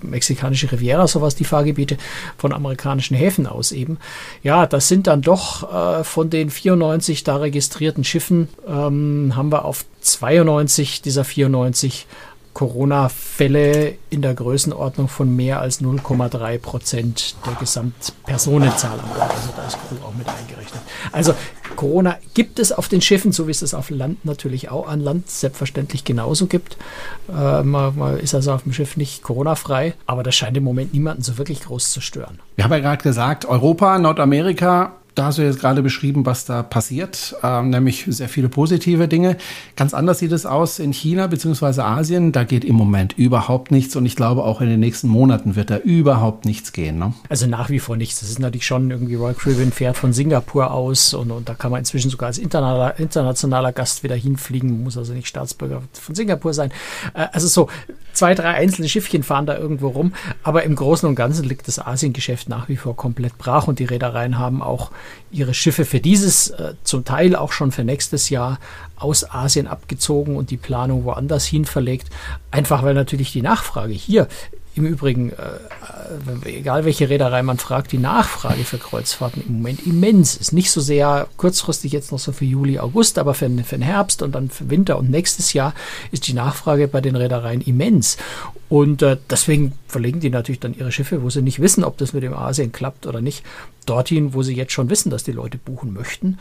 mexikanische 0.02 0.72
Riviera, 0.72 1.08
sowas 1.08 1.36
die 1.36 1.46
Fahrgebiete 1.46 1.98
von 2.38 2.54
amerikanischen 2.54 3.16
Häfen 3.16 3.48
aus 3.48 3.72
eben. 3.72 3.98
Ja, 4.44 4.66
das 4.66 4.88
sind 4.88 5.08
dann 5.08 5.22
doch 5.22 5.72
äh, 5.74 6.04
von 6.04 6.30
den 6.30 6.50
94 6.50 7.24
da 7.24 7.38
registrierten 7.38 8.04
Schiffen, 8.04 8.50
ähm, 8.68 9.34
haben 9.36 9.52
wir 9.52 9.66
auf 9.66 9.86
92 10.02 11.02
dieser 11.02 11.24
94 11.24 12.08
Corona-Fälle 12.53 13.95
in 14.09 14.21
der 14.21 14.33
Größenordnung 14.33 15.07
von 15.07 15.36
mehr 15.36 15.62
als 15.62 15.81
0,3 15.81 16.57
Prozent 16.59 17.36
der 17.45 17.53
Gesamtpersonenzahl 17.53 19.00
an 19.00 19.06
Bord. 19.15 19.21
Also 19.21 19.50
da 19.56 19.68
ist 19.68 19.77
Crew 19.88 20.06
auch 20.06 20.13
mit 20.13 20.27
eingerechnet. 20.27 20.81
Also 21.12 21.33
Corona 21.75 22.18
gibt 22.33 22.59
es 22.59 22.71
auf 22.71 22.88
den 22.88 23.01
Schiffen, 23.01 23.31
so 23.31 23.48
wie 23.48 23.51
es 23.51 23.62
es 23.62 23.74
auf 23.74 23.89
Land 23.89 24.25
natürlich 24.25 24.69
auch 24.69 24.88
an 24.88 25.00
Land 25.00 25.30
selbstverständlich 25.30 26.03
genauso 26.03 26.48
gibt. 26.48 26.77
Äh, 27.30 27.63
man, 27.63 27.98
man, 27.98 28.18
ist 28.18 28.36
also 28.36 28.51
auf 28.51 28.63
dem 28.63 28.74
Schiff 28.74 28.98
nicht 28.98 29.24
Corona-frei, 29.24 29.94
aber 30.06 30.24
das 30.24 30.36
scheint 30.36 30.57
im 30.57 30.63
Moment 30.63 30.94
niemanden 30.94 31.24
so 31.24 31.38
wirklich 31.38 31.62
groß 31.62 31.92
zu 31.92 32.01
stören. 32.01 32.39
Wir 32.56 32.65
haben 32.65 32.71
ja 32.71 32.80
gerade 32.80 33.01
gesagt, 33.01 33.45
Europa, 33.45 33.98
Nordamerika 33.98 34.94
da 35.16 35.25
hast 35.25 35.38
du 35.38 35.42
jetzt 35.42 35.60
gerade 35.60 35.81
beschrieben, 35.81 36.25
was 36.25 36.46
da 36.46 36.63
passiert, 36.63 37.36
ähm, 37.44 37.69
nämlich 37.69 38.06
sehr 38.08 38.30
viele 38.30 38.48
positive 38.48 39.08
Dinge. 39.08 39.38
Ganz 39.75 39.94
anders 39.94 40.19
sieht 40.19 40.31
es 40.31 40.46
aus 40.46 40.80
in 40.80 40.94
China 40.94 41.28
bzw. 41.28 41.81
Asien. 41.81 42.31
Da 42.31 42.46
geht 42.46 42.63
im 42.63 42.75
Moment 42.75 43.13
überhaupt 43.18 43.72
nichts 43.72 43.96
und 43.96 44.06
ich 44.06 44.16
glaube 44.16 44.44
auch 44.44 44.62
in 44.62 44.69
den 44.69 44.80
nächsten 44.80 45.10
Monaten 45.10 45.56
wird 45.56 45.69
da 45.69 45.78
überhaupt 45.78 46.46
nichts 46.46 46.72
gehen. 46.72 46.98
Ne? 46.98 47.13
Also 47.28 47.46
nach 47.48 47.69
wie 47.69 47.80
vor 47.80 47.98
nichts. 47.98 48.22
Das 48.22 48.30
ist 48.30 48.40
natürlich 48.40 48.66
schon 48.66 48.90
irgendwie 48.90 49.16
Royal 49.16 49.34
Caribbean 49.34 49.72
fährt 49.72 49.98
von 49.98 50.13
Singapur 50.13 50.72
aus 50.72 51.13
und, 51.13 51.31
und 51.31 51.50
da 51.50 51.56
kann 51.56 51.72
man 51.72 51.80
inzwischen 51.80 52.10
sogar 52.10 52.28
als 52.28 52.38
internationaler, 52.38 52.98
internationaler 53.00 53.74
Gast 53.74 54.04
wieder 54.04 54.16
hinfliegen, 54.16 54.84
muss 54.84 54.98
also 54.98 55.13
nicht 55.13 55.28
Staatsbürger 55.28 55.81
von 55.94 56.16
Singapur 56.16 56.54
sein. 56.54 56.72
Äh, 57.13 57.28
also 57.34 57.48
so 57.48 57.68
zwei, 58.22 58.36
drei 58.36 58.50
einzelne 58.50 58.88
Schiffchen 58.88 59.24
fahren 59.24 59.48
da 59.48 59.58
irgendwo 59.58 59.88
rum, 59.88 60.14
aber 60.44 60.62
im 60.62 60.76
Großen 60.76 61.10
und 61.10 61.16
Ganzen 61.16 61.44
liegt 61.44 61.68
das 61.68 61.80
Asiengeschäft 61.80 62.50
nach 62.50 62.70
wie 62.70 62.78
vor 62.78 62.96
komplett 62.96 63.40
brach 63.40 63.68
und 63.68 63.80
die 63.80 63.86
Reedereien 63.86 64.38
haben 64.38 64.62
auch 64.62 64.92
ihre 65.32 65.56
Schiffe 65.56 65.86
für 65.86 66.00
dieses, 66.00 66.52
äh, 66.52 66.76
zum 66.84 67.04
Teil 67.04 67.36
auch 67.36 67.52
schon 67.52 67.72
für 67.72 67.84
nächstes 67.84 68.30
Jahr 68.30 68.60
aus 68.96 69.28
Asien 69.28 69.66
abgezogen 69.66 70.36
und 70.36 70.52
die 70.52 70.58
Planung 70.58 71.04
woanders 71.04 71.46
hin 71.48 71.66
verlegt. 71.66 72.12
Einfach 72.52 72.84
weil 72.84 72.94
natürlich 72.94 73.32
die 73.32 73.42
Nachfrage 73.42 73.94
hier 73.94 74.28
im 74.74 74.86
Übrigen, 74.86 75.32
äh, 75.32 76.46
äh, 76.46 76.58
egal 76.58 76.86
welche 76.86 77.10
Reederei 77.10 77.44
man 77.44 77.58
fragt, 77.58 77.92
die 77.92 77.98
Nachfrage 77.98 78.64
für 78.64 78.78
Kreuzfahrten 78.78 79.44
im 79.46 79.56
Moment 79.56 79.86
immens 79.86 80.36
ist. 80.36 80.54
Nicht 80.54 80.72
so 80.72 80.80
sehr 80.80 81.28
kurzfristig 81.38 81.92
jetzt 81.92 82.12
noch 82.12 82.20
so 82.20 82.32
für 82.32 82.46
Juli, 82.46 82.80
August, 82.80 83.20
aber 83.20 83.34
für, 83.34 83.50
für 83.50 83.76
den 83.76 83.82
Herbst 83.82 84.22
und 84.22 84.34
dann 84.34 84.50
für 84.50 84.70
Winter 84.70 84.98
und 84.98 85.10
nächstes 85.10 85.54
Jahr 85.54 85.74
ist 86.12 86.28
die 86.28 86.34
Nachfrage 86.34 86.88
bei 86.88 87.02
den 87.02 87.16
Reedereien 87.16 87.62
immens. 87.62 88.18
Und 88.70 89.02
äh, 89.02 89.18
deswegen 89.30 89.74
verlegen 89.88 90.22
die 90.22 90.30
natürlich 90.30 90.62
dann 90.62 90.74
ihre 90.74 90.94
Schiffe, 90.94 91.22
wo 91.22 91.30
sie 91.30 91.42
nicht 91.42 91.60
wissen, 91.60 91.84
ob 91.84 91.98
das 91.98 92.14
mit 92.14 92.24
dem 92.24 92.34
Asien 92.34 92.72
klappt 92.72 93.06
oder 93.06 93.20
nicht, 93.20 93.44
dorthin, 93.86 94.33
wo 94.33 94.44
sie 94.44 94.56
jetzt 94.56 94.74
schon 94.74 94.89
wissen, 94.89 95.10
dass 95.10 95.24
die 95.24 95.31
Leute 95.31 95.57
buchen 95.57 95.94
möchten. 95.94 96.38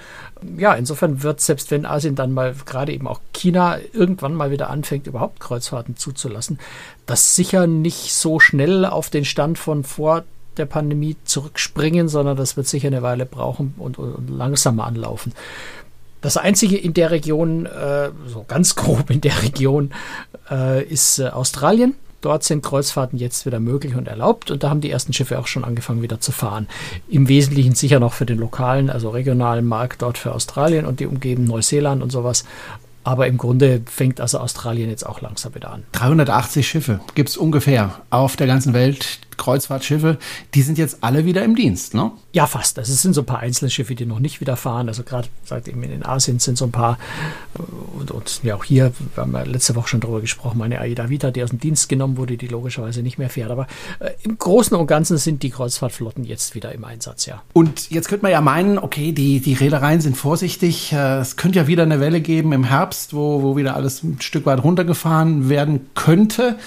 Ja, 0.59 0.75
insofern 0.75 1.23
wird 1.23 1.41
selbst 1.41 1.71
wenn 1.71 1.87
Asien 1.87 2.15
dann 2.15 2.33
mal, 2.33 2.55
gerade 2.67 2.93
eben 2.93 3.07
auch 3.07 3.21
China, 3.33 3.79
irgendwann 3.93 4.35
mal 4.35 4.51
wieder 4.51 4.71
anfängt, 4.71 5.07
überhaupt 5.07 5.41
Kreuzfahrten 5.41 5.97
zuzulassen, 5.97 6.59
das 7.07 7.35
sicher 7.35 7.67
nicht 7.67 8.15
so 8.15 8.41
schnell 8.41 8.85
auf 8.85 9.11
den 9.11 9.25
Stand 9.25 9.59
von 9.59 9.85
vor 9.85 10.25
der 10.57 10.67
Pandemie 10.67 11.17
zurückspringen, 11.25 12.09
sondern 12.09 12.37
das 12.37 12.57
wird 12.57 12.67
sicher 12.67 12.89
eine 12.89 13.03
Weile 13.03 13.27
brauchen 13.27 13.75
und, 13.79 13.99
und 13.99 14.29
langsamer 14.29 14.87
anlaufen. 14.87 15.33
Das 16.21 16.37
einzige 16.37 16.77
in 16.77 16.93
der 16.93 17.11
Region, 17.11 17.67
äh, 17.67 18.11
so 18.27 18.45
ganz 18.47 18.77
grob 18.77 19.11
in 19.11 19.23
der 19.23 19.43
Region, 19.43 19.93
äh, 20.51 20.85
ist 20.85 21.19
äh, 21.19 21.29
Australien. 21.29 21.95
Dort 22.21 22.45
sind 22.45 22.63
Kreuzfahrten 22.63 23.19
jetzt 23.19 23.47
wieder 23.47 23.61
möglich 23.61 23.95
und 23.95 24.09
erlaubt 24.09 24.51
und 24.51 24.63
da 24.63 24.71
haben 24.71 24.81
die 24.81 24.91
ersten 24.91 25.13
Schiffe 25.13 25.39
auch 25.39 25.47
schon 25.47 25.65
angefangen 25.65 26.03
wieder 26.03 26.21
zu 26.21 26.33
fahren. 26.33 26.69
Im 27.09 27.29
Wesentlichen 27.29 27.75
sicher 27.75 28.01
noch 28.01 28.13
für 28.13 28.27
den 28.27 28.39
lokalen, 28.39 28.91
also 28.91 29.11
regionalen 29.11 29.67
Markt 29.67 30.03
dort 30.03 30.19
für 30.19 30.35
Australien 30.35 30.87
und 30.87 31.01
die 31.01 31.07
Umgebung 31.07 31.47
Neuseeland 31.47 32.03
und 32.03 32.11
sowas. 32.11 32.45
Aber 33.03 33.27
im 33.27 33.39
Grunde 33.39 33.81
fängt 33.87 34.21
also 34.21 34.39
Australien 34.39 34.91
jetzt 34.91 35.07
auch 35.07 35.23
langsam 35.23 35.55
wieder 35.55 35.71
an. 35.73 35.85
380 35.93 36.69
Schiffe 36.69 37.01
gibt 37.15 37.31
es 37.31 37.39
ungefähr 37.39 38.03
auf 38.11 38.37
der 38.37 38.47
ganzen 38.47 38.75
Welt, 38.75 39.21
Kreuzfahrtschiffe, 39.41 40.19
die 40.55 40.63
sind 40.63 40.79
jetzt 40.79 40.99
alle 41.01 41.25
wieder 41.25 41.43
im 41.45 41.57
Dienst, 41.57 41.95
ne? 41.95 42.13
Ja, 42.33 42.47
fast. 42.47 42.79
Also 42.79 42.93
es 42.93 43.03
sind 43.03 43.15
so 43.15 43.23
ein 43.23 43.27
paar 43.27 43.41
einzelne 43.41 43.71
Schiffe, 43.71 43.95
die 43.95 44.07
noch 44.07 44.21
nicht 44.21 44.41
wieder 44.41 44.57
fahren. 44.57 44.89
Also 44.89 45.03
gerade, 45.03 45.29
sagt 45.45 45.67
eben 45.67 45.83
in 45.83 46.05
Asien 46.05 46.39
sind 46.39 46.57
so 46.57 46.67
ein 46.67 46.71
paar 46.71 46.99
und, 47.99 48.11
und 48.11 48.41
ja 48.45 48.55
auch 48.55 48.65
hier, 48.65 48.93
wir 49.15 49.23
haben 49.23 49.33
ja 49.33 49.43
letzte 49.43 49.75
Woche 49.75 49.89
schon 49.89 50.01
darüber 50.01 50.21
gesprochen, 50.21 50.59
meine 50.59 50.81
Aida 50.81 51.09
Vita, 51.09 51.31
die 51.31 51.43
aus 51.43 51.51
dem 51.51 51.59
Dienst 51.59 51.89
genommen 51.89 52.17
wurde, 52.17 52.37
die 52.37 52.47
logischerweise 52.47 53.03
nicht 53.03 53.19
mehr 53.19 53.31
fährt. 53.31 53.51
Aber 53.51 53.67
äh, 53.99 54.11
im 54.23 54.39
Großen 54.39 54.77
und 54.77 54.87
Ganzen 54.87 55.19
sind 55.19 55.43
die 55.43 55.51
Kreuzfahrtflotten 55.51 56.25
jetzt 56.25 56.55
wieder 56.55 56.73
im 56.73 56.85
Einsatz, 56.85 57.27
ja. 57.27 57.43
Und 57.53 57.91
jetzt 57.91 58.09
könnte 58.09 58.25
man 58.25 58.33
ja 58.33 58.41
meinen, 58.41 58.79
okay, 58.79 59.13
die, 59.13 59.41
die 59.41 59.55
Reedereien 59.55 60.01
sind 60.01 60.17
vorsichtig. 60.17 60.93
Äh, 60.93 61.19
es 61.19 61.37
könnte 61.37 61.59
ja 61.59 61.67
wieder 61.67 61.83
eine 61.83 61.99
Welle 61.99 62.21
geben 62.21 62.53
im 62.53 62.65
Herbst, 62.65 63.15
wo, 63.15 63.43
wo 63.43 63.57
wieder 63.57 63.75
alles 63.75 64.03
ein 64.03 64.21
Stück 64.21 64.47
weit 64.47 64.63
runtergefahren 64.63 65.49
werden 65.49 65.91
könnte 65.95 66.59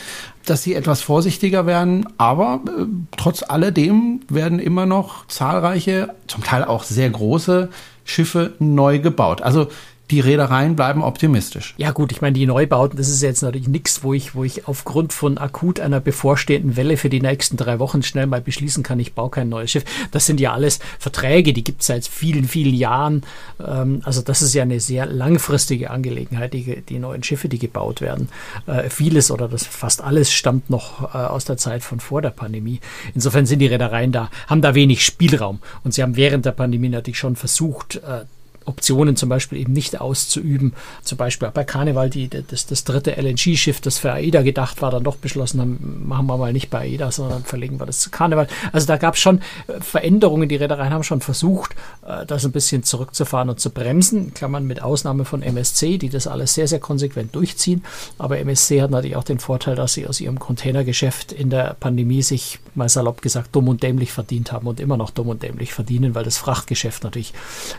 dass 0.46 0.64
sie 0.64 0.74
etwas 0.74 1.02
vorsichtiger 1.02 1.66
werden, 1.66 2.06
aber 2.18 2.62
äh, 2.68 2.86
trotz 3.18 3.44
alledem 3.44 4.22
werden 4.30 4.60
immer 4.60 4.86
noch 4.86 5.28
zahlreiche, 5.28 6.14
zum 6.28 6.44
Teil 6.44 6.64
auch 6.64 6.84
sehr 6.84 7.10
große 7.10 7.70
Schiffe 8.06 8.54
neu 8.60 9.00
gebaut. 9.00 9.42
Also 9.42 9.68
die 10.12 10.20
Reedereien 10.20 10.76
bleiben 10.76 11.02
optimistisch. 11.02 11.74
Ja 11.78 11.92
gut, 11.92 12.12
ich 12.12 12.22
meine, 12.22 12.34
die 12.34 12.46
Neubauten, 12.46 12.98
das 12.98 13.08
ist 13.08 13.22
jetzt 13.22 13.42
natürlich 13.42 13.68
nichts, 13.68 14.04
wo 14.04 14.14
ich, 14.14 14.36
wo 14.36 14.44
ich 14.44 14.68
aufgrund 14.68 15.14
von 15.14 15.38
akut 15.38 15.80
einer 15.80 16.02
bevorstehenden 16.02 16.76
Welle 16.76 16.98
für 16.98 17.10
die 17.10 17.22
nächsten 17.22 17.56
drei 17.56 17.80
Wochen 17.80 18.04
schnell 18.04 18.28
mal 18.28 18.42
beschließen 18.42 18.84
kann, 18.84 19.00
ich 19.00 19.14
baue 19.14 19.30
kein 19.30 19.50
neues 19.50 19.72
Schiff. 19.72 19.86
Das 20.12 20.26
sind 20.26 20.40
ja 20.40 20.54
alles 20.54 20.80
Verträge, 21.00 21.54
die 21.54 21.64
gibt 21.64 21.82
es 21.82 21.88
seit 21.88 22.06
vielen, 22.06 22.48
vielen 22.48 22.76
Jahren. 22.76 23.24
Ähm, 23.66 24.02
also 24.04 24.22
das 24.22 24.42
ist 24.42 24.54
ja 24.54 24.64
eine 24.64 24.82
sehr 24.82 25.06
langfristige 25.06 25.90
Angelegenheit, 25.90 26.54
die, 26.54 26.82
die 26.82 27.00
neuen 27.00 27.24
Schiffe, 27.24 27.48
die 27.48 27.60
gebaut 27.60 28.02
werden. 28.02 28.28
Äh, 28.68 28.90
vieles 28.90 29.32
oder 29.32 29.48
das 29.48 29.66
fast 29.66 30.04
alles 30.04 30.34
stammt 30.34 30.70
noch 30.70 31.16
äh, 31.16 31.18
aus 31.18 31.46
der 31.46 31.58
Zeit 31.58 31.82
von 31.82 32.02
vor 32.02 32.22
der 32.22 32.32
Pandemie. 32.32 32.82
Insofern 33.16 33.46
sind 33.46 33.60
die 33.60 33.68
Reedereien 33.68 34.12
da, 34.12 34.30
haben 34.48 34.62
da 34.62 34.76
wenig 34.76 35.06
Spielraum. 35.06 35.60
Und 35.84 35.94
sie 35.94 36.04
haben 36.04 36.18
während 36.18 36.46
der 36.46 36.52
Pandemie 36.52 36.90
natürlich 36.90 37.20
schon 37.20 37.38
versucht, 37.38 37.96
äh, 37.96 38.26
Optionen 38.66 39.16
zum 39.16 39.30
Beispiel 39.30 39.60
eben 39.60 39.74
nicht 39.74 40.00
auszuüben. 40.00 40.74
Zum 41.04 41.18
Beispiel 41.18 41.48
auch 41.48 41.54
bei 41.54 41.64
Karneval, 41.64 42.10
die, 42.10 42.30
das, 42.30 42.66
das 42.66 42.84
dritte 42.84 43.16
LNG-Schiff, 43.16 43.82
das 43.82 43.98
für 43.98 44.12
AIDA 44.12 44.42
gedacht 44.42 44.82
war, 44.82 44.92
dann 44.92 45.04
doch 45.04 45.16
beschlossen 45.16 45.62
haben, 45.62 46.04
machen 46.08 46.28
wir 46.28 46.38
mal 46.38 46.54
nicht 46.54 46.70
bei 46.70 46.80
AIDA, 46.80 47.12
sondern 47.12 47.44
verlegen 47.44 47.80
wir 47.80 47.86
das 47.86 48.00
zu 48.00 48.10
Karneval. 48.10 48.48
Also 48.72 48.88
da 48.88 48.98
gab 48.98 49.16
es 49.16 49.22
schon 49.22 49.40
äh, 49.68 49.80
Veränderungen. 49.82 50.50
Die 50.50 50.56
Reedereien 50.56 50.94
haben 50.94 51.04
schon 51.04 51.22
versucht, 51.22 51.76
äh, 52.06 52.26
das 52.26 52.46
ein 52.46 52.52
bisschen 52.52 52.84
zurückzufahren 52.84 53.50
und 53.50 53.60
zu 53.60 53.70
bremsen. 53.70 54.34
Klammern 54.34 54.66
mit 54.66 54.82
Ausnahme 54.82 55.26
von 55.26 55.42
MSC, 55.42 55.98
die 55.98 56.10
das 56.10 56.28
alles 56.28 56.54
sehr, 56.54 56.68
sehr 56.68 56.80
konsequent 56.80 57.36
durchziehen. 57.36 57.84
Aber 58.18 58.40
MSC 58.40 58.82
hat 58.82 58.92
natürlich 58.92 59.16
auch 59.16 59.24
den 59.24 59.40
Vorteil, 59.40 59.76
dass 59.76 59.94
sie 59.94 60.08
aus 60.08 60.22
ihrem 60.22 60.40
Containergeschäft 60.40 61.32
in 61.32 61.50
der 61.50 61.76
Pandemie 61.80 62.22
sich, 62.22 62.60
mal 62.76 62.90
salopp 62.90 63.22
gesagt, 63.22 63.56
dumm 63.56 63.68
und 63.68 63.84
dämlich 63.84 64.12
verdient 64.12 64.52
haben 64.52 64.68
und 64.68 64.80
immer 64.80 64.98
noch 64.98 65.12
dumm 65.12 65.30
und 65.30 65.44
dämlich 65.44 65.74
verdienen, 65.74 66.16
weil 66.16 66.24
das 66.24 66.38
Frachtgeschäft 66.38 67.04
natürlich 67.04 67.34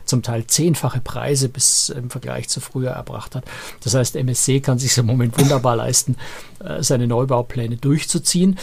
zum 0.04 0.22
Teil 0.22 0.46
zehn 0.46 0.73
zehnfache 0.74 1.00
Preise 1.00 1.48
bis 1.48 1.88
im 1.88 2.10
Vergleich 2.10 2.48
zu 2.48 2.60
früher 2.60 2.90
erbracht 2.90 3.36
hat. 3.36 3.44
Das 3.82 3.94
heißt, 3.94 4.16
MSC 4.16 4.60
kann 4.60 4.78
sich 4.78 4.96
im 4.98 5.06
Moment 5.06 5.38
wunderbar 5.38 5.76
leisten, 5.76 6.16
äh, 6.64 6.82
seine 6.82 7.06
Neubaupläne 7.06 7.76
durchzuziehen, 7.76 8.58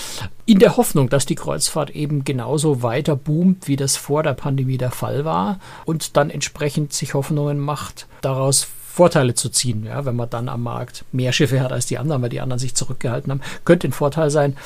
in 0.45 0.59
der 0.59 0.75
Hoffnung, 0.75 1.09
dass 1.09 1.25
die 1.25 1.35
Kreuzfahrt 1.35 1.91
eben 1.91 2.25
genauso 2.25 2.83
weiter 2.83 3.15
boomt, 3.15 3.67
wie 3.67 3.77
das 3.77 3.95
vor 3.95 4.23
der 4.23 4.33
Pandemie 4.33 4.77
der 4.77 4.91
Fall 4.91 5.23
war 5.23 5.59
und 5.85 6.17
dann 6.17 6.29
entsprechend 6.29 6.93
sich 6.93 7.13
Hoffnungen 7.13 7.59
macht, 7.59 8.07
daraus 8.21 8.67
Vorteile 8.91 9.33
zu 9.33 9.47
ziehen, 9.47 9.85
ja, 9.85 10.03
wenn 10.03 10.17
man 10.17 10.29
dann 10.29 10.49
am 10.49 10.63
Markt 10.63 11.05
mehr 11.13 11.31
Schiffe 11.31 11.61
hat 11.61 11.71
als 11.71 11.85
die 11.85 11.97
anderen, 11.97 12.21
weil 12.21 12.29
die 12.29 12.41
anderen 12.41 12.59
sich 12.59 12.75
zurückgehalten 12.75 13.31
haben, 13.31 13.41
könnte 13.63 13.87
ein 13.87 13.93
Vorteil 13.93 14.29
sein 14.29 14.57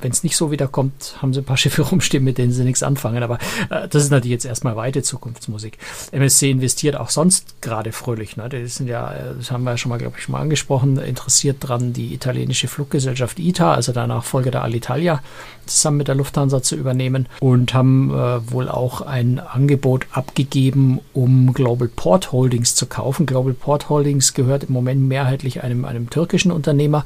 wenn 0.00 0.12
es 0.12 0.22
nicht 0.22 0.36
so 0.36 0.50
wiederkommt, 0.50 1.16
haben 1.20 1.34
sie 1.34 1.40
ein 1.40 1.44
paar 1.44 1.56
Schiffe 1.56 1.82
rumstehen, 1.90 2.24
mit 2.24 2.38
denen 2.38 2.52
sie 2.52 2.64
nichts 2.64 2.82
anfangen. 2.82 3.22
Aber 3.22 3.38
äh, 3.70 3.88
das 3.88 4.04
ist 4.04 4.10
natürlich 4.10 4.32
jetzt 4.32 4.44
erstmal 4.44 4.76
weite 4.76 5.02
Zukunftsmusik. 5.02 5.78
MSC 6.12 6.50
investiert 6.50 6.96
auch 6.96 7.10
sonst 7.10 7.60
gerade 7.60 7.92
fröhlich. 7.92 8.36
Ne? 8.36 8.48
Die 8.48 8.66
sind 8.66 8.88
ja, 8.88 9.12
äh, 9.12 9.34
das 9.36 9.50
haben 9.50 9.64
wir 9.64 9.72
ja 9.72 9.76
schon 9.76 9.90
mal, 9.90 9.98
glaube 9.98 10.16
ich, 10.18 10.24
schon 10.24 10.32
mal 10.32 10.40
angesprochen, 10.40 10.98
interessiert 10.98 11.56
dran, 11.60 11.92
die 11.92 12.14
italienische 12.14 12.68
Fluggesellschaft 12.68 13.38
ITA, 13.38 13.74
also 13.74 13.92
der 13.92 14.06
Nachfolger 14.06 14.50
der 14.50 14.62
Alitalia, 14.62 15.22
zusammen 15.68 15.98
mit 15.98 16.08
der 16.08 16.14
Lufthansa 16.14 16.62
zu 16.62 16.76
übernehmen 16.76 17.26
und 17.40 17.74
haben 17.74 18.10
äh, 18.10 18.52
wohl 18.52 18.68
auch 18.68 19.00
ein 19.00 19.38
Angebot 19.38 20.06
abgegeben, 20.12 21.00
um 21.12 21.52
Global 21.52 21.88
Port 21.88 22.32
Holdings 22.32 22.74
zu 22.74 22.86
kaufen. 22.86 23.26
Global 23.26 23.52
Port 23.52 23.88
Holdings 23.88 24.34
gehört 24.34 24.64
im 24.64 24.72
Moment 24.72 25.02
mehrheitlich 25.02 25.62
einem, 25.62 25.84
einem 25.84 26.10
türkischen 26.10 26.52
Unternehmer 26.52 27.04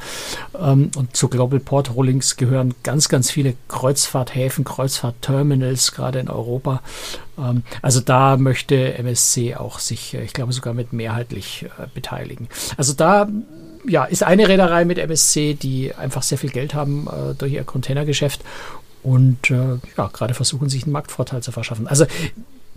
ähm, 0.58 0.90
und 0.96 1.16
zu 1.16 1.28
Global 1.28 1.60
Port 1.60 1.94
Holdings 1.94 2.36
gehören 2.36 2.74
ganz, 2.82 3.08
ganz 3.08 3.30
viele 3.30 3.54
Kreuzfahrthäfen, 3.68 4.64
Kreuzfahrtterminals, 4.64 5.92
gerade 5.92 6.18
in 6.18 6.28
Europa. 6.28 6.82
Ähm, 7.38 7.62
also 7.80 8.00
da 8.00 8.36
möchte 8.36 8.94
MSC 8.94 9.56
auch 9.56 9.78
sich, 9.78 10.14
äh, 10.14 10.22
ich 10.22 10.32
glaube, 10.32 10.52
sogar 10.52 10.74
mit 10.74 10.92
mehrheitlich 10.92 11.66
äh, 11.78 11.86
beteiligen. 11.94 12.48
Also 12.76 12.92
da 12.92 13.28
ja, 13.86 14.04
ist 14.04 14.22
eine 14.22 14.48
Reederei 14.48 14.84
mit 14.84 14.98
MSC, 14.98 15.54
die 15.54 15.94
einfach 15.94 16.22
sehr 16.22 16.38
viel 16.38 16.50
Geld 16.50 16.74
haben 16.74 17.06
äh, 17.08 17.34
durch 17.34 17.52
ihr 17.52 17.64
Containergeschäft 17.64 18.42
und 19.02 19.50
äh, 19.50 19.78
ja, 19.96 20.08
gerade 20.12 20.34
versuchen, 20.34 20.68
sich 20.68 20.84
einen 20.84 20.92
Marktvorteil 20.92 21.42
zu 21.42 21.52
verschaffen. 21.52 21.86
Also 21.86 22.06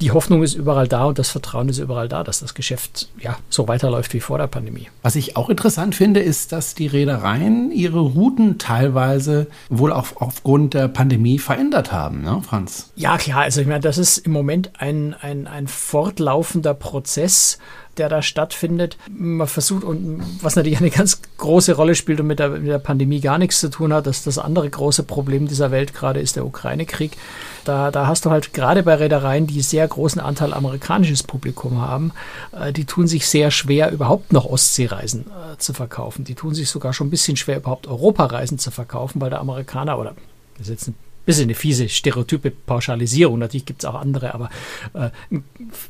die 0.01 0.11
Hoffnung 0.11 0.43
ist 0.43 0.55
überall 0.55 0.87
da 0.87 1.05
und 1.05 1.19
das 1.19 1.29
Vertrauen 1.29 1.69
ist 1.69 1.77
überall 1.77 2.09
da, 2.09 2.23
dass 2.23 2.41
das 2.41 2.53
Geschäft 2.53 3.07
ja 3.19 3.37
so 3.49 3.67
weiterläuft 3.67 4.13
wie 4.13 4.19
vor 4.19 4.37
der 4.37 4.47
Pandemie. 4.47 4.89
Was 5.01 5.15
ich 5.15 5.37
auch 5.37 5.49
interessant 5.49 5.95
finde, 5.95 6.19
ist, 6.19 6.51
dass 6.51 6.75
die 6.75 6.87
Reedereien 6.87 7.71
ihre 7.71 7.99
Routen 7.99 8.57
teilweise 8.57 9.47
wohl 9.69 9.93
auch 9.93 10.07
aufgrund 10.15 10.73
der 10.73 10.89
Pandemie 10.89 11.39
verändert 11.39 11.93
haben, 11.93 12.23
ne, 12.23 12.41
Franz? 12.43 12.91
Ja, 12.95 13.17
klar. 13.17 13.41
Also 13.43 13.61
ich 13.61 13.67
meine, 13.67 13.79
das 13.79 13.97
ist 13.97 14.17
im 14.17 14.33
Moment 14.33 14.71
ein, 14.79 15.13
ein, 15.13 15.47
ein 15.47 15.67
fortlaufender 15.67 16.73
Prozess 16.73 17.57
der 17.97 18.09
da 18.09 18.21
stattfindet. 18.21 18.97
Man 19.09 19.47
versucht, 19.47 19.83
und 19.83 20.21
was 20.41 20.55
natürlich 20.55 20.79
eine 20.79 20.89
ganz 20.89 21.21
große 21.37 21.73
Rolle 21.73 21.95
spielt 21.95 22.19
und 22.19 22.27
mit 22.27 22.39
der, 22.39 22.49
mit 22.49 22.67
der 22.67 22.79
Pandemie 22.79 23.19
gar 23.19 23.37
nichts 23.37 23.59
zu 23.59 23.69
tun 23.69 23.93
hat, 23.93 24.07
dass 24.07 24.23
das 24.23 24.37
andere 24.37 24.69
große 24.69 25.03
Problem 25.03 25.47
dieser 25.47 25.71
Welt 25.71 25.93
gerade 25.93 26.19
ist 26.19 26.35
der 26.35 26.45
Ukraine-Krieg. 26.45 27.17
Da, 27.63 27.91
da 27.91 28.07
hast 28.07 28.25
du 28.25 28.31
halt 28.31 28.53
gerade 28.53 28.83
bei 28.83 28.95
Reedereien, 28.95 29.47
die 29.47 29.61
sehr 29.61 29.87
großen 29.87 30.21
Anteil 30.21 30.53
amerikanisches 30.53 31.23
Publikum 31.23 31.81
haben, 31.81 32.11
äh, 32.51 32.71
die 32.71 32.85
tun 32.85 33.07
sich 33.07 33.27
sehr 33.27 33.51
schwer, 33.51 33.91
überhaupt 33.91 34.33
noch 34.33 34.45
Ostseereisen 34.45 35.25
äh, 35.27 35.57
zu 35.57 35.73
verkaufen. 35.73 36.25
Die 36.25 36.35
tun 36.35 36.53
sich 36.53 36.69
sogar 36.69 36.93
schon 36.93 37.07
ein 37.07 37.11
bisschen 37.11 37.37
schwer, 37.37 37.57
überhaupt 37.57 37.87
Europareisen 37.87 38.59
zu 38.59 38.71
verkaufen, 38.71 39.21
weil 39.21 39.29
der 39.29 39.39
Amerikaner 39.39 39.97
oder 39.99 40.15
das 40.57 40.67
ist 40.67 40.69
jetzt 40.69 40.87
ein 40.87 40.95
bisschen 41.25 41.45
eine 41.45 41.55
fiese 41.55 41.89
stereotype 41.89 42.51
Pauschalisierung. 42.51 43.39
Natürlich 43.39 43.65
gibt 43.65 43.83
es 43.83 43.85
auch 43.85 43.95
andere, 43.95 44.33
aber 44.33 44.49
äh, 44.93 45.09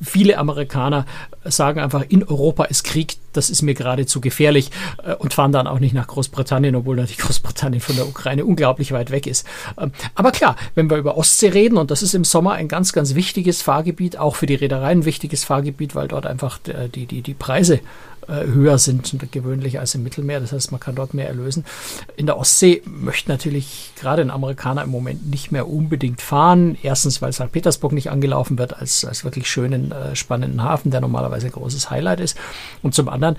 viele 0.03 0.37
Amerikaner 0.37 1.05
sagen 1.43 1.79
einfach, 1.79 2.03
in 2.07 2.23
Europa 2.23 2.65
ist 2.65 2.83
Krieg, 2.83 3.17
das 3.33 3.49
ist 3.49 3.61
mir 3.61 3.73
gerade 3.73 4.05
zu 4.05 4.21
gefährlich 4.21 4.71
äh, 5.03 5.13
und 5.13 5.33
fahren 5.33 5.51
dann 5.51 5.67
auch 5.67 5.79
nicht 5.79 5.93
nach 5.93 6.07
Großbritannien, 6.07 6.75
obwohl 6.75 6.95
natürlich 6.95 7.17
Großbritannien 7.19 7.81
von 7.81 7.95
der 7.95 8.07
Ukraine 8.07 8.45
unglaublich 8.45 8.91
weit 8.91 9.11
weg 9.11 9.27
ist. 9.27 9.45
Ähm, 9.77 9.91
aber 10.15 10.31
klar, 10.31 10.55
wenn 10.73 10.89
wir 10.89 10.97
über 10.97 11.17
Ostsee 11.17 11.49
reden, 11.49 11.77
und 11.77 11.91
das 11.91 12.01
ist 12.01 12.15
im 12.15 12.23
Sommer 12.23 12.53
ein 12.53 12.67
ganz, 12.67 12.93
ganz 12.93 13.13
wichtiges 13.15 13.61
Fahrgebiet, 13.61 14.17
auch 14.17 14.35
für 14.35 14.45
die 14.45 14.55
Reedereien 14.55 14.95
ein 14.95 15.05
wichtiges 15.05 15.43
Fahrgebiet, 15.43 15.95
weil 15.95 16.07
dort 16.07 16.25
einfach 16.25 16.59
äh, 16.67 16.87
die, 16.87 17.05
die, 17.05 17.21
die 17.21 17.33
Preise 17.33 17.79
höher 18.27 18.77
sind 18.77 19.31
gewöhnlich 19.31 19.79
als 19.79 19.95
im 19.95 20.03
Mittelmeer. 20.03 20.39
Das 20.39 20.51
heißt, 20.51 20.71
man 20.71 20.79
kann 20.79 20.95
dort 20.95 21.13
mehr 21.13 21.27
erlösen. 21.27 21.65
In 22.15 22.25
der 22.25 22.37
Ostsee 22.37 22.81
möchte 22.85 23.29
natürlich 23.29 23.91
gerade 23.99 24.21
ein 24.21 24.31
Amerikaner 24.31 24.83
im 24.83 24.89
Moment 24.89 25.29
nicht 25.29 25.51
mehr 25.51 25.67
unbedingt 25.67 26.21
fahren. 26.21 26.77
Erstens, 26.81 27.21
weil 27.21 27.33
St. 27.33 27.51
Petersburg 27.51 27.91
nicht 27.91 28.09
angelaufen 28.09 28.57
wird 28.57 28.77
als, 28.77 29.05
als 29.05 29.23
wirklich 29.23 29.49
schönen, 29.49 29.91
äh, 29.91 30.15
spannenden 30.15 30.63
Hafen, 30.63 30.91
der 30.91 31.01
normalerweise 31.01 31.47
ein 31.47 31.51
großes 31.51 31.89
Highlight 31.89 32.19
ist. 32.19 32.37
Und 32.81 32.93
zum 32.93 33.09
anderen, 33.09 33.35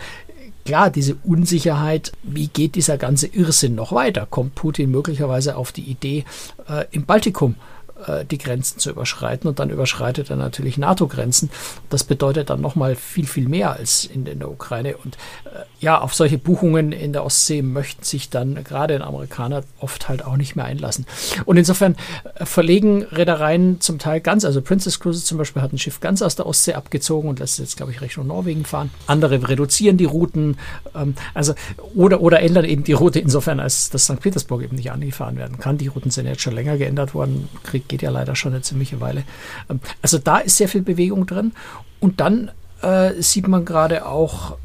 klar, 0.65 0.91
diese 0.91 1.17
Unsicherheit, 1.25 2.13
wie 2.23 2.49
geht 2.49 2.75
dieser 2.75 2.99
ganze 2.99 3.27
Irrsinn 3.29 3.75
noch 3.75 3.93
weiter? 3.93 4.27
Kommt 4.29 4.55
Putin 4.55 4.91
möglicherweise 4.91 5.57
auf 5.57 5.73
die 5.73 5.85
Idee, 5.85 6.25
äh, 6.69 6.85
im 6.91 7.07
Baltikum 7.07 7.53
äh, 7.53 7.76
äh, 8.07 8.25
die 8.25 8.39
Grenzen 8.39 8.79
zu 8.79 8.91
überschreiten. 8.91 9.49
Und 9.49 9.59
dann 9.59 9.71
überschreitet 9.71 10.31
er 10.31 10.37
natürlich 10.37 10.79
NATO-Grenzen. 10.79 11.51
Das 11.91 12.05
bedeutet 12.05 12.51
dann 12.51 12.61
nochmal 12.61 12.95
viel, 12.95 13.27
viel 13.27 13.49
mehr 13.49 13.73
als 13.73 14.05
in, 14.05 14.27
in 14.27 14.39
der 14.39 14.51
Ukraine. 14.51 14.97
Und 14.97 15.17
äh, 15.47 15.61
ja, 15.81 16.01
auf 16.01 16.15
solche 16.15 16.39
Buchungen 16.39 16.93
in 16.93 17.13
der 17.13 17.25
Ostsee 17.25 17.63
möchten 17.63 18.05
sich 18.05 18.29
dann 18.31 18.63
gerade 18.65 18.95
in 18.95 19.03
Amerikaner 19.03 19.63
oft 19.81 20.09
halt 20.09 20.25
auch 20.25 20.37
nicht 20.37 20.57
mehr 20.57 20.67
einlassen. 20.67 21.07
Und 21.45 21.57
insofern 21.57 21.97
äh, 22.35 22.45
verlegen 22.45 23.03
Reedereien 23.03 23.81
zum 23.81 23.99
Teil 23.99 24.21
ganz, 24.21 24.45
also 24.45 24.61
Princess 24.61 25.01
Cruises 25.01 25.25
zum 25.25 25.39
Beispiel 25.39 25.63
hat 25.63 25.73
ein 25.73 25.79
Schiff 25.79 26.01
ganz 26.01 26.23
aus 26.23 26.37
der 26.37 26.47
Ostsee 26.47 26.75
abgezogen 26.75 27.29
und 27.29 27.39
lässt 27.39 27.59
jetzt, 27.59 27.77
glaube 27.77 27.93
ich, 27.93 28.01
Richtung 28.01 28.27
Norwegen 28.27 28.65
fahren. 28.65 28.91
Andere 29.07 29.49
reduzieren 29.49 29.97
die 29.97 30.05
Routen, 30.05 30.59
ähm, 30.95 31.15
also 31.35 31.55
oder, 31.95 32.21
oder 32.21 32.41
ändern 32.41 32.65
eben 32.65 32.85
die 32.85 32.93
Route 32.93 33.21
insofern, 33.21 33.61
als 33.61 33.91
dass 33.91 34.05
St. 34.05 34.21
Petersburg 34.21 34.63
eben 34.63 34.77
nicht 34.77 34.91
angefahren 34.91 35.37
werden 35.37 35.59
kann. 35.59 35.79
Die 35.79 35.89
Routen 35.89 36.11
sind 36.11 36.27
jetzt 36.27 36.43
schon 36.43 36.55
länger 36.55 36.77
geändert 36.77 37.15
worden. 37.15 37.49
Krieg 37.63 37.86
geht 37.89 38.03
ja 38.03 38.11
leider 38.11 38.37
schon 38.37 38.53
eine 38.53 38.63
ziemliche 38.63 39.01
Weile. 39.01 39.25
Ähm, 39.71 39.81
also 40.03 40.19
da 40.19 40.39
ist 40.39 40.57
sehr 40.57 40.69
viel 40.69 40.83
Bewegung 40.83 41.27
drin. 41.27 41.53
Und 42.01 42.21
dann 42.21 42.51
äh, 42.83 43.13
sieht 43.21 43.49
man 43.49 43.65
gerade 43.65 44.07
auch 44.07 44.57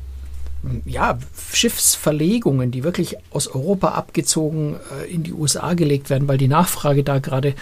ja, 0.86 1.18
Schiffsverlegungen, 1.54 2.72
die 2.72 2.84
wirklich 2.84 3.18
aus 3.32 3.48
Europa 3.48 3.90
abgezogen 3.90 4.76
äh, 5.02 5.12
in 5.12 5.24
die 5.24 5.34
USA 5.34 5.74
gelegt 5.74 6.10
werden, 6.10 6.28
weil 6.28 6.38
die 6.38 6.48
Nachfrage 6.48 7.04
da 7.04 7.20
gerade 7.20 7.56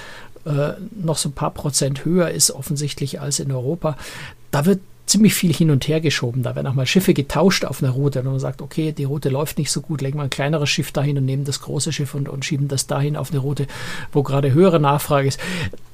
äh, 0.46 0.74
noch 1.01 1.18
so 1.18 1.30
ein 1.30 1.34
paar 1.34 1.51
Prozent 1.51 2.06
höher 2.06 2.30
ist, 2.32 2.51
offensichtlich 2.51 3.22
als 3.22 3.39
in 3.39 3.51
Europa. 3.51 3.98
Da 4.51 4.66
wird 4.66 4.82
ziemlich 5.10 5.34
viel 5.34 5.54
hin 5.54 5.72
und 5.72 5.88
her 5.88 6.01
geschoben. 6.01 6.44
Da 6.44 6.56
werden 6.56 6.68
auch 6.68 6.74
mal 6.75 6.86
Schiffe 6.86 7.13
getauscht 7.13 7.66
auf 7.66 7.82
einer 7.82 7.92
Route. 7.92 8.20
Und 8.20 8.28
man 8.28 8.39
sagt, 8.39 8.62
okay, 8.62 8.92
die 8.92 9.06
Route 9.06 9.30
läuft 9.30 9.58
nicht 9.58 9.72
so 9.72 9.82
gut, 9.82 10.01
legen 10.01 10.20
wir 10.20 10.24
ein 10.24 10.30
kleineres 10.30 10.70
Schiff 10.70 10.92
dahin 10.92 11.18
und 11.18 11.25
nehmen 11.25 11.46
das 11.46 11.62
große 11.62 11.92
Schiff 11.92 12.13
und, 12.13 12.30
und 12.30 12.46
schieben 12.46 12.68
das 12.68 12.88
dahin 12.88 13.18
auf 13.18 13.32
eine 13.32 13.39
Route, 13.39 13.66
wo 14.12 14.24
gerade 14.24 14.54
höhere 14.54 14.80
Nachfrage 14.80 15.28
ist. 15.28 15.39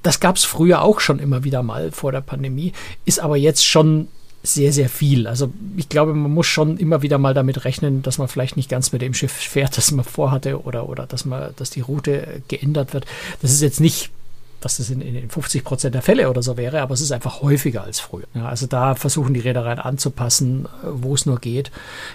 Das 0.03 0.19
gab 0.19 0.35
es 0.35 0.43
früher 0.43 0.81
auch 0.81 0.99
schon 0.99 1.19
immer 1.19 1.43
wieder 1.43 1.63
mal 1.63 1.91
vor 1.91 2.11
der 2.11 2.21
Pandemie, 2.21 2.73
ist 3.05 3.19
aber 3.19 3.37
jetzt 3.37 3.65
schon 3.65 4.09
sehr, 4.43 4.71
sehr 4.73 4.89
viel. 4.89 5.27
Also 5.27 5.51
ich 5.77 5.89
glaube, 5.89 6.13
man 6.13 6.31
muss 6.31 6.45
schon 6.45 6.77
immer 6.77 7.01
wieder 7.01 7.17
mal 7.17 7.33
damit 7.33 7.65
rechnen, 7.65 8.03
dass 8.03 8.17
man 8.17 8.27
vielleicht 8.27 8.57
nicht 8.57 8.69
ganz 8.69 8.91
mit 8.91 9.01
dem 9.01 9.13
Schiff 9.13 9.31
fährt, 9.31 9.77
das 9.77 9.91
man 9.91 10.05
vorhatte 10.05 10.63
oder, 10.63 10.87
oder 10.89 11.07
dass 11.07 11.25
man, 11.25 11.51
dass 11.55 11.69
die 11.69 11.81
Route 11.81 12.43
geändert 12.47 12.93
wird. 12.93 13.05
Das 13.41 13.51
ist 13.51 13.61
jetzt 13.61 13.79
nicht 13.79 14.11
dass 14.65 14.77
das 14.77 14.89
in, 14.89 14.99
in 14.99 15.29
50 15.29 15.63
Prozent 15.63 15.93
der 15.93 16.01
Fälle 16.01 16.27
oder 16.27 16.41
so 16.41 16.57
wäre, 16.57 16.81
aber 16.81 16.95
es 16.95 17.01
ist 17.01 17.11
einfach 17.11 17.43
häufiger 17.43 17.83
als 17.83 17.99
früher. 17.99 18.25
Ja, 18.33 18.47
also 18.47 18.65
da 18.65 18.95
versuchen 18.95 19.35
die 19.35 19.39
Reedereien 19.39 19.77
anzupassen, 19.77 20.65
äh, 20.65 20.87
wo 20.91 21.13
es 21.13 21.27
nur 21.27 21.39
geht, 21.39 21.69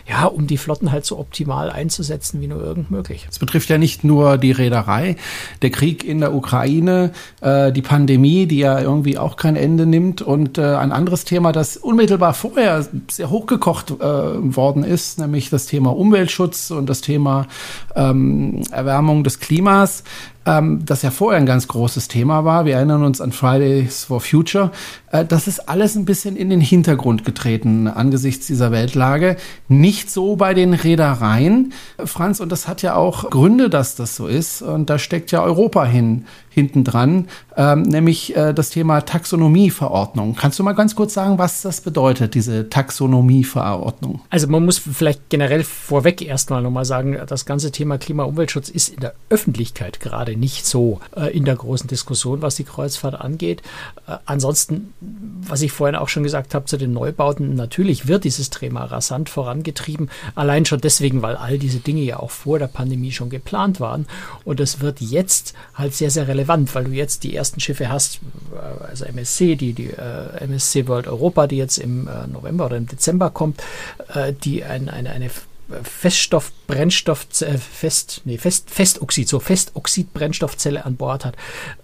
ja, 0.08 0.24
um 0.24 0.48
die 0.48 0.58
Flotten 0.58 0.90
halt 0.90 1.04
so 1.04 1.20
optimal 1.20 1.70
einzusetzen, 1.70 2.40
wie 2.40 2.48
nur 2.48 2.60
irgend 2.60 2.90
möglich. 2.90 3.28
Es 3.30 3.38
betrifft 3.38 3.70
ja 3.70 3.78
nicht 3.78 4.02
nur 4.02 4.36
die 4.36 4.50
Reederei, 4.50 5.14
der 5.62 5.70
Krieg 5.70 6.02
in 6.02 6.18
der 6.18 6.34
Ukraine, 6.34 7.12
äh, 7.40 7.70
die 7.70 7.82
Pandemie, 7.82 8.46
die 8.46 8.58
ja 8.58 8.80
irgendwie 8.80 9.16
auch 9.16 9.36
kein 9.36 9.54
Ende 9.54 9.86
nimmt 9.86 10.20
und 10.20 10.58
äh, 10.58 10.74
ein 10.74 10.90
anderes 10.90 11.24
Thema, 11.24 11.52
das 11.52 11.76
unmittelbar 11.76 12.34
vorher 12.34 12.84
sehr 13.08 13.30
hochgekocht 13.30 13.92
äh, 13.92 14.02
worden 14.02 14.82
ist, 14.82 15.20
nämlich 15.20 15.50
das 15.50 15.66
Thema 15.66 15.96
Umweltschutz 15.96 16.72
und 16.72 16.90
das 16.90 17.00
Thema 17.00 17.46
ähm, 17.94 18.62
Erwärmung 18.72 19.22
des 19.22 19.38
Klimas 19.38 20.02
ähm, 20.50 20.84
das 20.84 21.02
ja 21.02 21.10
vorher 21.10 21.40
ein 21.40 21.46
ganz 21.46 21.68
großes 21.68 22.08
Thema 22.08 22.44
war. 22.44 22.64
Wir 22.64 22.76
erinnern 22.76 23.04
uns 23.04 23.20
an 23.20 23.32
Fridays 23.32 24.04
for 24.04 24.20
Future. 24.20 24.72
Äh, 25.10 25.24
das 25.24 25.46
ist 25.46 25.68
alles 25.68 25.96
ein 25.96 26.04
bisschen 26.04 26.36
in 26.36 26.50
den 26.50 26.60
Hintergrund 26.60 27.24
getreten 27.24 27.88
angesichts 27.88 28.46
dieser 28.46 28.72
Weltlage. 28.72 29.36
Nicht 29.68 30.10
so 30.10 30.36
bei 30.36 30.54
den 30.54 30.74
Reedereien, 30.74 31.72
Franz, 32.04 32.40
und 32.40 32.50
das 32.50 32.68
hat 32.68 32.82
ja 32.82 32.94
auch 32.94 33.30
Gründe, 33.30 33.70
dass 33.70 33.96
das 33.96 34.16
so 34.16 34.26
ist. 34.26 34.62
Und 34.62 34.90
da 34.90 34.98
steckt 34.98 35.30
ja 35.32 35.42
Europa 35.42 35.84
hin, 35.84 36.24
hinten 36.50 36.84
dran, 36.84 37.28
ähm, 37.56 37.82
nämlich 37.82 38.36
äh, 38.36 38.52
das 38.52 38.70
Thema 38.70 39.00
Taxonomieverordnung. 39.02 40.34
Kannst 40.34 40.58
du 40.58 40.62
mal 40.62 40.72
ganz 40.72 40.94
kurz 40.94 41.14
sagen, 41.14 41.38
was 41.38 41.62
das 41.62 41.80
bedeutet, 41.80 42.34
diese 42.34 42.68
Taxonomieverordnung? 42.68 44.20
Also 44.30 44.48
man 44.48 44.64
muss 44.64 44.78
vielleicht 44.78 45.28
generell 45.28 45.62
vorweg 45.62 46.22
erstmal 46.22 46.62
nochmal 46.62 46.84
sagen, 46.84 47.16
das 47.26 47.46
ganze 47.46 47.70
Thema 47.70 47.98
Klima-Umweltschutz 47.98 48.68
ist 48.68 48.88
in 48.88 49.00
der 49.00 49.14
Öffentlichkeit 49.28 50.00
gerade 50.00 50.36
nicht 50.36 50.66
so 50.66 51.00
äh, 51.16 51.36
in 51.36 51.44
der 51.44 51.56
großen 51.56 51.88
Diskussion, 51.88 52.42
was 52.42 52.56
die 52.56 52.64
Kreuzfahrt 52.64 53.20
angeht. 53.20 53.62
Äh, 54.08 54.16
ansonsten 54.26 54.92
was 55.00 55.62
ich 55.62 55.72
vorhin 55.72 55.96
auch 55.96 56.08
schon 56.08 56.22
gesagt 56.22 56.54
habe 56.54 56.66
zu 56.66 56.76
den 56.76 56.92
Neubauten, 56.92 57.54
natürlich 57.54 58.06
wird 58.06 58.24
dieses 58.24 58.50
Thema 58.50 58.84
rasant 58.84 59.30
vorangetrieben, 59.30 60.10
allein 60.34 60.66
schon 60.66 60.80
deswegen, 60.80 61.22
weil 61.22 61.36
all 61.36 61.58
diese 61.58 61.80
Dinge 61.80 62.02
ja 62.02 62.18
auch 62.18 62.30
vor 62.30 62.58
der 62.58 62.66
Pandemie 62.66 63.12
schon 63.12 63.30
geplant 63.30 63.80
waren. 63.80 64.06
Und 64.44 64.60
es 64.60 64.80
wird 64.80 65.00
jetzt 65.00 65.54
halt 65.74 65.94
sehr, 65.94 66.10
sehr 66.10 66.28
relevant, 66.28 66.74
weil 66.74 66.84
du 66.84 66.90
jetzt 66.90 67.24
die 67.24 67.34
ersten 67.34 67.60
Schiffe 67.60 67.88
hast, 67.88 68.20
äh, 68.52 68.84
also 68.84 69.06
MSC, 69.06 69.56
die, 69.56 69.72
die 69.72 69.88
äh, 69.88 70.44
MSC 70.44 70.86
World 70.86 71.06
Europa, 71.06 71.46
die 71.46 71.56
jetzt 71.56 71.78
im 71.78 72.06
äh, 72.06 72.26
November 72.26 72.66
oder 72.66 72.76
im 72.76 72.86
Dezember 72.86 73.30
kommt, 73.30 73.62
die 74.44 74.64
ein, 74.64 74.88
eine, 74.88 75.10
eine 75.10 75.30
Feststoff, 75.82 76.52
Brennstoff, 76.66 77.26
äh, 77.42 77.58
Fest, 77.58 78.22
nee, 78.24 78.38
Fest, 78.38 78.70
Festoxid, 78.70 79.28
so 79.28 79.38
Festoxid-Brennstoffzelle 79.38 80.84
an 80.84 80.96
Bord 80.96 81.24
hat. 81.24 81.36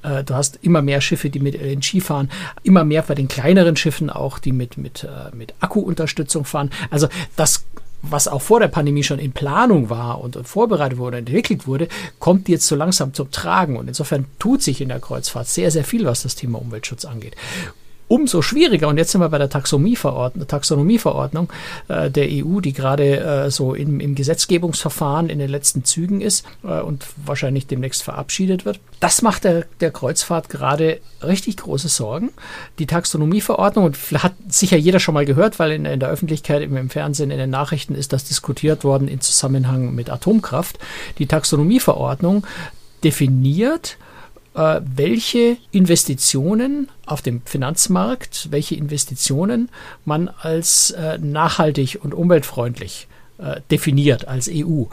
Äh, 0.03 0.25
du 0.25 0.35
hast 0.35 0.59
immer 0.63 0.83
mehr 0.83 1.01
Schiffe, 1.01 1.31
die 1.31 1.41
mit 1.41 1.55
LNG 1.55 2.03
fahren, 2.03 2.31
immer 2.63 2.85
mehr 2.85 3.03
bei 3.03 3.15
den 3.15 3.29
kleineren 3.29 3.77
Schiffen 3.77 4.11
auch, 4.11 4.39
die 4.39 4.53
mit, 4.53 4.77
mit, 4.77 5.05
äh, 5.05 5.35
mit 5.35 5.55
Akkuunterstützung 5.61 6.45
fahren. 6.45 6.71
Also 6.91 7.09
das 7.37 7.65
was 8.03 8.29
auch 8.29 8.43
vor 8.43 8.61
der 8.61 8.69
Pandemie 8.69 9.03
schon 9.03 9.19
in 9.19 9.33
Planung 9.33 9.91
war 9.91 10.21
und, 10.21 10.39
vorbereitet 10.47 10.99
wurde 10.99 11.17
entwickelt 11.17 11.67
wurde, 11.67 11.89
kommt 12.21 12.49
jetzt 12.49 12.67
so 12.67 12.77
langsam 12.77 13.15
zum 13.15 13.33
Tragen. 13.33 13.77
Und 13.77 13.89
insofern 13.89 14.27
tut 14.39 14.63
sich 14.63 14.81
in 14.81 14.91
der 14.91 15.01
Kreuzfahrt 15.01 15.49
sehr, 15.49 15.73
sehr 15.73 15.83
viel, 15.83 16.05
was 16.05 16.23
das 16.23 16.37
Thema 16.37 16.61
Umweltschutz 16.61 17.05
angeht 17.05 17.35
umso 18.09 18.43
schwieriger. 18.43 18.89
Und 18.89 18.99
jetzt 18.99 19.13
sind 19.13 19.21
wir 19.21 19.29
bei 19.29 19.39
der 19.39 19.51
Taxonomieverordnung, 19.51 20.47
Taxonomieverordnung 20.47 21.53
äh, 21.89 22.11
der 22.11 22.29
EU, 22.31 22.61
die 22.61 22.73
gerade 22.73 23.21
äh, 23.21 23.51
so 23.51 23.75
im, 23.75 24.01
im, 24.01 24.15
Gesetzgebungsverfahren 24.15 25.29
in 25.29 25.39
den 25.39 25.51
letzten 25.51 25.85
Zügen 25.85 26.21
ist 26.21 26.47
äh, 26.63 26.81
und 26.81 27.07
wahrscheinlich 27.25 27.67
demnächst 27.67 28.03
verabschiedet 28.03 28.65
wird. 28.65 28.81
Das 29.01 29.23
macht 29.23 29.45
der, 29.45 29.67
der 29.81 29.91
Kreuzfahrt 29.91 30.49
gerade 30.49 31.01
richtig 31.23 31.57
große 31.59 31.89
Sorgen. 31.89 32.31
Die 32.79 32.87
Taxonomieverordnung, 32.87 33.87
und 33.87 33.97
hat 34.23 34.35
sicher 34.49 34.77
jeder 34.77 35.01
schon 35.01 35.15
mal 35.15 35.27
gehört, 35.27 35.59
weil 35.59 35.73
in, 35.73 35.85
in 35.85 36.01
der 36.01 36.09
Öffentlichkeit, 36.09 36.63
im, 36.63 36.77
im 36.77 36.91
Fernsehen, 36.91 37.31
in 37.31 37.39
den 37.39 37.51
Nachrichten 37.51 37.95
ist 37.95 38.13
das 38.13 38.25
diskutiert 38.25 38.85
worden 38.85 39.09
in 39.09 39.21
Zusammenhang 39.21 39.95
mit 39.95 40.11
Atomkraft. 40.11 40.79
Die 41.19 41.27
Taxonomieverordnung 41.27 42.47
definiert, 43.03 43.99
welche 44.57 45.59
Investitionen 45.71 46.89
auf 47.05 47.21
dem 47.21 47.43
Finanzmarkt, 47.45 48.49
welche 48.51 48.75
Investitionen 48.75 49.69
man 50.05 50.29
als 50.29 50.93
äh, 50.93 51.19
nachhaltig 51.19 51.99
und 52.03 52.15
umweltfreundlich 52.15 53.07
äh, 53.39 53.61
definiert 53.71 54.29
als 54.29 54.49
EU. 54.51 54.85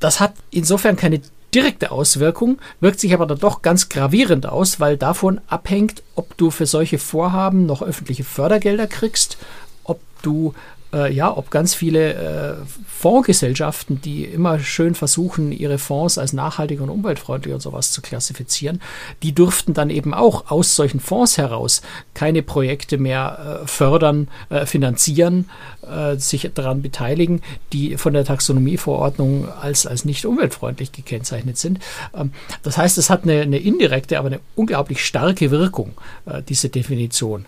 Das 0.00 0.18
hat 0.18 0.34
insofern 0.50 0.96
keine 0.96 1.20
direkte 1.54 1.90
Auswirkung, 1.90 2.58
wirkt 2.80 3.00
sich 3.00 3.12
aber 3.12 3.26
dann 3.26 3.38
doch 3.38 3.60
ganz 3.60 3.88
gravierend 3.88 4.46
aus, 4.46 4.80
weil 4.80 4.96
davon 4.96 5.40
abhängt, 5.46 6.02
ob 6.14 6.36
du 6.38 6.50
für 6.50 6.66
solche 6.66 6.98
Vorhaben 6.98 7.66
noch 7.66 7.82
öffentliche 7.82 8.24
Fördergelder 8.24 8.86
kriegst, 8.86 9.36
ob 9.84 10.00
du 10.22 10.54
äh, 10.92 11.12
ja, 11.12 11.34
ob 11.36 11.50
ganz 11.50 11.74
viele 11.74 12.14
äh, 12.14 12.54
Fondsgesellschaften, 12.86 14.00
die 14.00 14.24
immer 14.24 14.58
schön 14.58 14.94
versuchen, 14.94 15.52
ihre 15.52 15.78
Fonds 15.78 16.18
als 16.18 16.32
nachhaltig 16.32 16.80
und 16.80 16.90
umweltfreundlich 16.90 17.54
und 17.54 17.60
sowas 17.60 17.92
zu 17.92 18.02
klassifizieren, 18.02 18.80
die 19.22 19.32
durften 19.32 19.74
dann 19.74 19.90
eben 19.90 20.14
auch 20.14 20.50
aus 20.50 20.76
solchen 20.76 21.00
Fonds 21.00 21.38
heraus 21.38 21.82
keine 22.14 22.42
Projekte 22.42 22.98
mehr 22.98 23.62
äh, 23.62 23.66
fördern, 23.66 24.28
äh, 24.50 24.66
finanzieren, 24.66 25.48
äh, 25.82 26.16
sich 26.16 26.50
daran 26.54 26.82
beteiligen, 26.82 27.42
die 27.72 27.96
von 27.96 28.12
der 28.12 28.24
Taxonomieverordnung 28.24 29.48
als, 29.48 29.86
als 29.86 30.04
nicht 30.04 30.26
umweltfreundlich 30.26 30.92
gekennzeichnet 30.92 31.58
sind. 31.58 31.80
Ähm, 32.14 32.32
das 32.62 32.78
heißt, 32.78 32.98
es 32.98 33.10
hat 33.10 33.24
eine, 33.24 33.40
eine, 33.40 33.58
indirekte, 33.58 34.18
aber 34.18 34.28
eine 34.28 34.40
unglaublich 34.54 35.04
starke 35.04 35.50
Wirkung, 35.50 35.92
äh, 36.26 36.42
diese 36.42 36.68
Definition. 36.68 37.46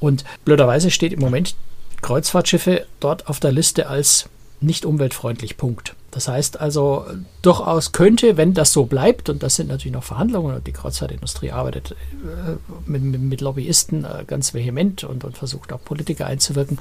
Und 0.00 0.24
blöderweise 0.44 0.90
steht 0.90 1.12
im 1.12 1.20
Moment 1.20 1.56
Kreuzfahrtschiffe 2.04 2.84
dort 3.00 3.28
auf 3.28 3.40
der 3.40 3.50
Liste 3.50 3.86
als 3.86 4.28
nicht 4.60 4.84
umweltfreundlich. 4.84 5.56
Punkt. 5.56 5.94
Das 6.14 6.28
heißt 6.28 6.60
also, 6.60 7.04
durchaus 7.42 7.90
könnte, 7.90 8.36
wenn 8.36 8.54
das 8.54 8.72
so 8.72 8.86
bleibt, 8.86 9.28
und 9.28 9.42
das 9.42 9.56
sind 9.56 9.68
natürlich 9.68 9.92
noch 9.92 10.04
Verhandlungen, 10.04 10.54
und 10.54 10.64
die 10.64 10.72
Kreuzfahrtindustrie 10.72 11.50
arbeitet 11.50 11.90
äh, 11.90 12.54
mit, 12.86 13.02
mit, 13.02 13.40
Lobbyisten 13.40 14.04
äh, 14.04 14.24
ganz 14.24 14.54
vehement 14.54 15.02
und, 15.02 15.24
und, 15.24 15.36
versucht 15.36 15.72
auch 15.72 15.82
Politiker 15.84 16.26
einzuwirken, 16.26 16.78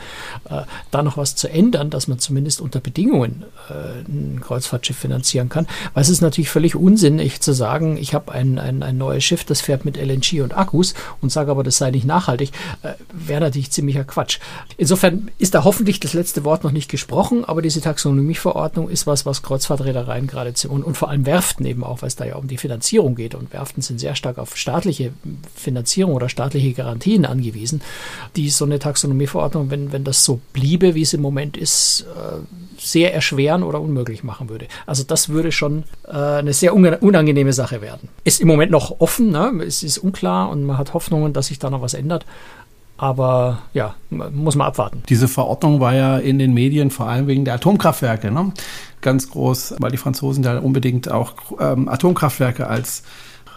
äh, 0.51 0.61
da 0.91 1.01
noch 1.01 1.17
was 1.17 1.35
zu 1.35 1.49
ändern, 1.49 1.89
dass 1.89 2.07
man 2.07 2.19
zumindest 2.19 2.61
unter 2.61 2.79
Bedingungen 2.79 3.43
äh, 3.71 4.07
ein 4.07 4.39
Kreuzfahrtschiff 4.39 4.97
finanzieren 4.97 5.49
kann. 5.49 5.65
Weil 5.95 6.03
es 6.03 6.09
ist 6.09 6.21
natürlich 6.21 6.51
völlig 6.51 6.75
unsinnig 6.75 7.41
zu 7.41 7.53
sagen, 7.53 7.97
ich 7.97 8.13
habe 8.13 8.33
ein, 8.33 8.59
ein, 8.59 8.83
ein 8.83 8.99
neues 8.99 9.23
Schiff, 9.23 9.45
das 9.45 9.61
fährt 9.61 9.83
mit 9.83 9.97
LNG 9.97 10.43
und 10.43 10.55
Akkus 10.55 10.93
und 11.21 11.31
sage 11.31 11.49
aber, 11.49 11.63
das 11.63 11.77
sei 11.77 11.89
nicht 11.89 12.05
nachhaltig, 12.05 12.51
äh, 12.83 12.93
wäre 13.11 13.41
natürlich 13.41 13.71
ziemlicher 13.71 14.03
Quatsch. 14.03 14.37
Insofern 14.77 15.31
ist 15.39 15.55
da 15.55 15.63
hoffentlich 15.63 15.99
das 15.99 16.13
letzte 16.13 16.43
Wort 16.43 16.63
noch 16.63 16.71
nicht 16.71 16.91
gesprochen, 16.91 17.45
aber 17.45 17.63
diese 17.63 17.81
Taxonomieverordnung 17.81 18.89
ist 18.89 19.07
was, 19.07 19.22
was 19.25 19.41
Kreuzfahrtreedereien 19.41 20.27
gerade 20.27 20.53
und, 20.67 20.83
und 20.83 20.95
vor 20.95 21.09
allem 21.09 21.25
Werften 21.25 21.65
eben 21.65 21.83
auch, 21.83 22.01
weil 22.01 22.07
es 22.07 22.15
da 22.15 22.25
ja 22.25 22.35
um 22.35 22.47
die 22.47 22.57
Finanzierung 22.57 23.15
geht. 23.15 23.35
Und 23.35 23.53
Werften 23.53 23.81
sind 23.81 23.99
sehr 23.99 24.15
stark 24.15 24.37
auf 24.37 24.57
staatliche 24.57 25.11
Finanzierung 25.55 26.13
oder 26.13 26.29
staatliche 26.29 26.73
Garantien 26.73 27.25
angewiesen, 27.25 27.81
die 28.35 28.49
so 28.49 28.65
eine 28.65 28.79
Taxonomieverordnung, 28.79 29.69
wenn, 29.69 29.91
wenn 29.91 30.03
das 30.03 30.25
so 30.25 30.39
bliebe, 30.53 30.95
wie 30.95 31.01
es 31.01 31.13
im 31.13 31.21
Moment 31.21 31.57
ist, 31.57 32.05
äh, 32.15 32.37
sehr 32.77 33.13
erschweren 33.13 33.63
oder 33.63 33.81
unmöglich 33.81 34.23
machen 34.23 34.49
würde. 34.49 34.67
Also 34.85 35.03
das 35.03 35.29
würde 35.29 35.51
schon 35.51 35.83
äh, 36.07 36.11
eine 36.11 36.53
sehr 36.53 36.73
unangenehme 36.73 37.53
Sache 37.53 37.81
werden. 37.81 38.09
Ist 38.23 38.41
im 38.41 38.47
Moment 38.47 38.71
noch 38.71 38.99
offen, 38.99 39.31
ne? 39.31 39.63
es 39.65 39.83
ist 39.83 39.97
unklar 39.97 40.49
und 40.49 40.63
man 40.63 40.77
hat 40.77 40.93
Hoffnungen, 40.93 41.33
dass 41.33 41.47
sich 41.47 41.59
da 41.59 41.69
noch 41.69 41.81
was 41.81 41.93
ändert. 41.93 42.25
Aber 42.97 43.59
ja, 43.73 43.95
muss 44.09 44.55
man 44.55 44.67
abwarten. 44.67 45.03
Diese 45.09 45.27
Verordnung 45.27 45.79
war 45.79 45.93
ja 45.93 46.17
in 46.19 46.39
den 46.39 46.53
Medien 46.53 46.91
vor 46.91 47.07
allem 47.07 47.27
wegen 47.27 47.43
der 47.43 47.55
Atomkraftwerke 47.55 48.31
ne? 48.31 48.51
ganz 49.01 49.29
groß, 49.29 49.75
weil 49.79 49.91
die 49.91 49.97
Franzosen 49.97 50.43
da 50.43 50.59
unbedingt 50.59 51.11
auch 51.11 51.33
ähm, 51.59 51.89
Atomkraftwerke 51.89 52.67
als 52.67 53.03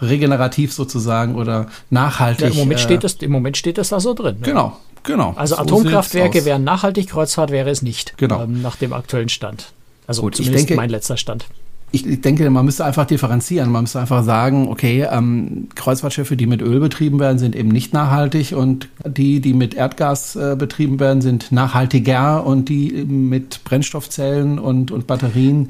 regenerativ 0.01 0.73
sozusagen 0.73 1.35
oder 1.35 1.67
nachhaltig. 1.89 2.41
Ja, 2.41 2.51
Im, 2.51 2.57
Moment 2.57 2.79
äh, 2.79 2.83
steht 2.83 3.03
das, 3.03 3.13
Im 3.15 3.31
Moment 3.31 3.57
steht 3.57 3.77
das 3.77 3.89
da 3.89 3.99
so 3.99 4.13
drin. 4.13 4.37
Ne? 4.39 4.45
Genau, 4.45 4.77
genau. 5.03 5.33
Also 5.35 5.55
so 5.55 5.61
Atomkraftwerke 5.61 6.45
wären 6.45 6.63
nachhaltig, 6.63 7.09
Kreuzfahrt 7.09 7.51
wäre 7.51 7.69
es 7.69 7.81
nicht. 7.81 8.17
Genau. 8.17 8.43
Ähm, 8.43 8.61
nach 8.61 8.75
dem 8.75 8.93
aktuellen 8.93 9.29
Stand. 9.29 9.71
Also 10.07 10.21
Gut, 10.21 10.35
zumindest 10.35 10.63
ich 10.63 10.67
denke, 10.67 10.81
mein 10.81 10.89
letzter 10.89 11.17
Stand 11.17 11.45
ich 11.91 12.21
denke, 12.21 12.49
man 12.49 12.65
müsste 12.65 12.83
einfach 12.83 13.05
differenzieren. 13.05 13.71
Man 13.71 13.83
müsste 13.83 13.99
einfach 13.99 14.23
sagen, 14.23 14.67
okay, 14.67 15.07
ähm, 15.09 15.69
Kreuzfahrtschiffe, 15.75 16.35
die 16.35 16.45
mit 16.45 16.61
Öl 16.61 16.79
betrieben 16.79 17.19
werden, 17.19 17.39
sind 17.39 17.55
eben 17.55 17.69
nicht 17.69 17.93
nachhaltig 17.93 18.51
und 18.51 18.89
die, 19.05 19.39
die 19.39 19.53
mit 19.53 19.73
Erdgas 19.73 20.35
äh, 20.35 20.55
betrieben 20.57 20.99
werden, 20.99 21.21
sind 21.21 21.51
nachhaltiger 21.51 22.45
und 22.45 22.67
die 22.67 22.91
mit 23.05 23.63
Brennstoffzellen 23.63 24.59
und, 24.59 24.91
und 24.91 25.07
Batterien 25.07 25.69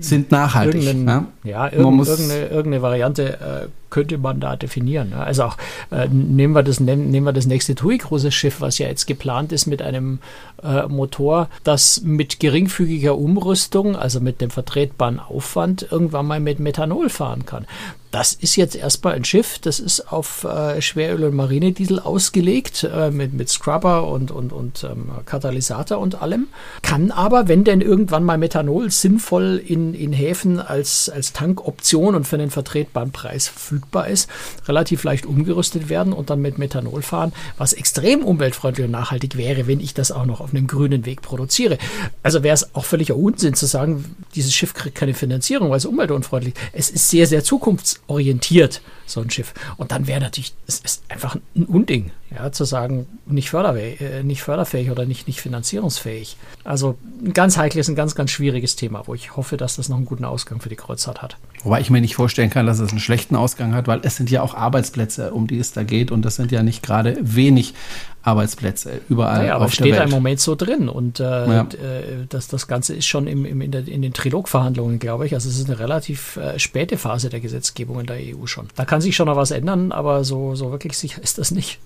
sind 0.00 0.30
nachhaltig. 0.30 0.82
Ja, 0.82 1.26
ja 1.44 1.72
irgendeine, 1.72 2.08
irgendeine, 2.08 2.46
irgendeine 2.46 2.82
Variante 2.82 3.40
äh, 3.40 3.68
könnte 3.90 4.18
man 4.18 4.40
da 4.40 4.56
definieren. 4.56 5.10
Ne? 5.10 5.18
Also 5.18 5.44
auch 5.44 5.56
äh, 5.90 6.08
nehmen, 6.08 6.54
wir 6.54 6.62
das, 6.62 6.80
nehmen, 6.80 7.10
nehmen 7.10 7.26
wir 7.26 7.32
das 7.32 7.46
nächste 7.46 7.74
TUI-Cruises-Schiff, 7.74 8.60
was 8.60 8.78
ja 8.78 8.88
jetzt 8.88 9.06
geplant 9.06 9.52
ist 9.52 9.66
mit 9.66 9.82
einem 9.82 10.18
äh, 10.62 10.88
Motor, 10.88 11.48
das 11.62 12.02
mit 12.02 12.40
geringfügiger 12.40 13.16
Umrüstung, 13.16 13.94
also 13.94 14.20
mit 14.20 14.40
dem 14.40 14.50
vertretbaren 14.50 15.20
Aufwand, 15.20 15.86
irgendwann 15.90 16.26
mal 16.26 16.40
mit 16.40 16.58
Methanol 16.58 17.08
fahren 17.08 17.46
kann. 17.46 17.66
Das 18.14 18.32
ist 18.32 18.54
jetzt 18.54 18.76
erstmal 18.76 19.14
ein 19.14 19.24
Schiff, 19.24 19.58
das 19.58 19.80
ist 19.80 20.12
auf 20.12 20.44
äh, 20.44 20.80
Schweröl 20.80 21.24
und 21.24 21.34
Marinediesel 21.34 21.98
ausgelegt, 21.98 22.84
äh, 22.84 23.10
mit, 23.10 23.32
mit 23.32 23.48
Scrubber 23.48 24.06
und, 24.06 24.30
und, 24.30 24.52
und 24.52 24.84
ähm, 24.84 25.10
Katalysator 25.26 25.98
und 25.98 26.22
allem. 26.22 26.46
Kann 26.82 27.10
aber, 27.10 27.48
wenn 27.48 27.64
denn 27.64 27.80
irgendwann 27.80 28.22
mal 28.22 28.38
Methanol 28.38 28.92
sinnvoll 28.92 29.60
in, 29.66 29.94
in 29.94 30.12
Häfen 30.12 30.60
als, 30.60 31.08
als 31.08 31.32
Tankoption 31.32 32.14
und 32.14 32.28
für 32.28 32.36
einen 32.36 32.52
vertretbaren 32.52 33.10
Preis 33.10 33.48
verfügbar 33.48 34.06
ist, 34.06 34.30
relativ 34.68 35.02
leicht 35.02 35.26
umgerüstet 35.26 35.88
werden 35.88 36.12
und 36.12 36.30
dann 36.30 36.40
mit 36.40 36.56
Methanol 36.56 37.02
fahren, 37.02 37.32
was 37.58 37.72
extrem 37.72 38.22
umweltfreundlich 38.22 38.86
und 38.86 38.92
nachhaltig 38.92 39.36
wäre, 39.36 39.66
wenn 39.66 39.80
ich 39.80 39.92
das 39.92 40.12
auch 40.12 40.24
noch 40.24 40.40
auf 40.40 40.54
einem 40.54 40.68
grünen 40.68 41.04
Weg 41.04 41.20
produziere. 41.20 41.78
Also 42.22 42.44
wäre 42.44 42.54
es 42.54 42.76
auch 42.76 42.84
völliger 42.84 43.16
Unsinn 43.16 43.54
zu 43.54 43.66
sagen, 43.66 44.14
dieses 44.36 44.54
Schiff 44.54 44.72
kriegt 44.72 44.94
keine 44.94 45.14
Finanzierung, 45.14 45.70
weil 45.70 45.78
es 45.78 45.84
umweltunfreundlich 45.84 46.54
ist. 46.72 46.84
Es 46.84 46.90
ist 46.90 47.10
sehr, 47.10 47.26
sehr 47.26 47.42
zukunfts 47.42 48.03
orientiert, 48.06 48.82
so 49.06 49.20
ein 49.20 49.30
Schiff. 49.30 49.54
Und 49.76 49.92
dann 49.92 50.06
wäre 50.06 50.20
natürlich, 50.20 50.54
es 50.66 50.80
ist 50.80 51.04
einfach 51.08 51.36
ein 51.56 51.64
Unding, 51.66 52.10
ja, 52.34 52.52
zu 52.52 52.64
sagen, 52.64 53.06
nicht, 53.26 53.50
förderfähig, 53.50 54.00
äh, 54.00 54.22
nicht 54.22 54.42
förderfähig 54.42 54.90
oder 54.90 55.06
nicht, 55.06 55.26
nicht 55.26 55.40
finanzierungsfähig. 55.40 56.36
Also 56.64 56.96
ein 57.24 57.32
ganz 57.32 57.56
heikles, 57.56 57.88
ein 57.88 57.94
ganz, 57.94 58.14
ganz 58.14 58.30
schwieriges 58.30 58.76
Thema, 58.76 59.02
wo 59.06 59.14
ich 59.14 59.36
hoffe, 59.36 59.56
dass 59.56 59.76
das 59.76 59.88
noch 59.88 59.96
einen 59.96 60.06
guten 60.06 60.24
Ausgang 60.24 60.60
für 60.60 60.68
die 60.68 60.76
Kreuzfahrt 60.76 61.22
hat. 61.22 61.36
Wobei 61.62 61.80
ich 61.80 61.90
mir 61.90 62.00
nicht 62.00 62.14
vorstellen 62.14 62.50
kann, 62.50 62.66
dass 62.66 62.78
es 62.78 62.90
einen 62.90 63.00
schlechten 63.00 63.36
Ausgang 63.36 63.74
hat, 63.74 63.86
weil 63.86 64.00
es 64.02 64.16
sind 64.16 64.30
ja 64.30 64.42
auch 64.42 64.54
Arbeitsplätze, 64.54 65.32
um 65.32 65.46
die 65.46 65.58
es 65.58 65.72
da 65.72 65.82
geht. 65.82 66.10
Und 66.10 66.22
das 66.22 66.36
sind 66.36 66.52
ja 66.52 66.62
nicht 66.62 66.82
gerade 66.82 67.16
wenig 67.20 67.74
Arbeitsplätze 68.22 69.00
überall. 69.08 69.38
Naja, 69.38 69.54
aber 69.56 69.66
auf 69.66 69.72
steht 69.72 69.94
da 69.94 70.02
im 70.02 70.10
Moment 70.10 70.40
so 70.40 70.54
drin. 70.54 70.88
Und 70.88 71.20
äh, 71.20 71.24
ja. 71.24 71.62
Äh, 71.62 72.26
das, 72.28 72.48
das 72.48 72.66
Ganze 72.66 72.94
ist 72.94 73.06
schon 73.06 73.26
im, 73.26 73.44
im, 73.44 73.60
in, 73.60 73.70
der, 73.70 73.86
in, 73.86 74.02
den 74.02 74.12
Trilogverhandlungen, 74.12 74.98
glaube 74.98 75.26
ich. 75.26 75.34
Also 75.34 75.48
es 75.48 75.58
ist 75.58 75.68
eine 75.68 75.78
relativ 75.78 76.36
äh, 76.36 76.58
späte 76.58 76.96
Phase 76.96 77.28
der 77.28 77.40
Gesetzgebung 77.40 78.00
in 78.00 78.06
der 78.06 78.16
EU 78.16 78.46
schon. 78.46 78.68
Da 78.76 78.84
kann 78.84 79.00
sich 79.00 79.14
schon 79.14 79.26
noch 79.26 79.36
was 79.36 79.50
ändern, 79.50 79.92
aber 79.92 80.24
so, 80.24 80.54
so 80.54 80.70
wirklich 80.70 80.96
sicher 80.96 81.22
ist 81.22 81.38
das 81.38 81.50
nicht. 81.50 81.78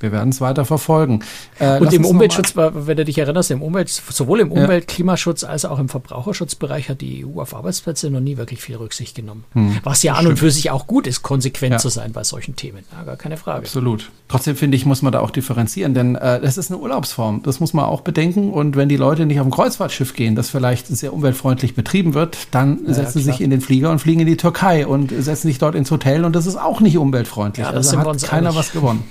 Wir 0.00 0.12
werden 0.12 0.30
es 0.30 0.40
weiter 0.40 0.64
verfolgen. 0.64 1.20
Äh, 1.58 1.78
und 1.78 1.92
im 1.92 2.04
Umweltschutz, 2.04 2.56
wenn 2.56 2.96
du 2.96 3.04
dich 3.04 3.18
erinnerst, 3.18 3.50
im 3.50 3.62
Umwelt, 3.62 3.88
sowohl 3.88 4.40
im 4.40 4.50
Umwelt-, 4.50 4.88
Klimaschutz 4.88 5.44
als 5.44 5.64
auch 5.64 5.78
im 5.78 5.88
Verbraucherschutzbereich 5.88 6.88
hat 6.88 7.00
die 7.02 7.24
EU 7.24 7.40
auf 7.40 7.54
Arbeitsplätze 7.54 8.10
noch 8.10 8.20
nie 8.20 8.36
wirklich 8.36 8.60
viel 8.60 8.76
Rücksicht 8.76 9.14
genommen. 9.14 9.44
Hm, 9.52 9.78
Was 9.84 10.02
ja 10.02 10.14
an 10.14 10.26
und 10.26 10.38
für 10.38 10.50
sich 10.50 10.70
auch 10.70 10.86
gut 10.86 11.06
ist, 11.06 11.22
konsequent 11.22 11.72
ja. 11.72 11.78
zu 11.78 11.90
sein 11.90 12.12
bei 12.12 12.24
solchen 12.24 12.56
Themen. 12.56 12.84
Ja, 12.92 13.04
gar 13.04 13.16
keine 13.16 13.36
Frage. 13.36 13.60
Absolut. 13.60 14.10
Trotzdem 14.28 14.56
finde 14.56 14.76
ich, 14.76 14.86
muss 14.86 15.02
man 15.02 15.12
da 15.12 15.20
auch 15.20 15.30
differenzieren, 15.30 15.92
denn 15.92 16.14
äh, 16.14 16.40
das 16.40 16.56
ist 16.56 16.70
eine 16.70 16.80
Urlaubsform. 16.80 17.42
Das 17.42 17.60
muss 17.60 17.74
man 17.74 17.84
auch 17.84 18.00
bedenken. 18.00 18.50
Und 18.52 18.76
wenn 18.76 18.88
die 18.88 18.96
Leute 18.96 19.26
nicht 19.26 19.38
auf 19.38 19.46
ein 19.46 19.50
Kreuzfahrtschiff 19.50 20.14
gehen, 20.14 20.34
das 20.34 20.50
vielleicht 20.50 20.86
sehr 20.86 21.12
umweltfreundlich 21.12 21.74
betrieben 21.74 22.14
wird, 22.14 22.48
dann 22.52 22.80
ja, 22.86 22.94
setzen 22.94 23.18
sie 23.18 23.24
sich 23.24 23.40
in 23.40 23.50
den 23.50 23.60
Flieger 23.60 23.90
und 23.90 23.98
fliegen 23.98 24.20
in 24.20 24.26
die 24.26 24.36
Türkei 24.36 24.86
und 24.86 25.10
setzen 25.10 25.48
sich 25.48 25.58
dort 25.58 25.74
ins 25.74 25.90
Hotel 25.90 26.24
und 26.24 26.34
das 26.34 26.46
ist 26.46 26.56
auch 26.56 26.80
nicht 26.80 26.96
umweltfreundlich. 26.96 27.66
Ja, 27.66 27.72
also 27.72 27.98
hat 27.98 28.22
keiner 28.22 28.54
was 28.54 28.72
gewonnen. 28.72 29.04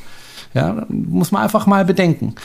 Ja, 0.54 0.86
muss 0.90 1.32
man 1.32 1.44
einfach 1.44 1.68
mal 1.68 1.86
bedenken. 1.86 2.36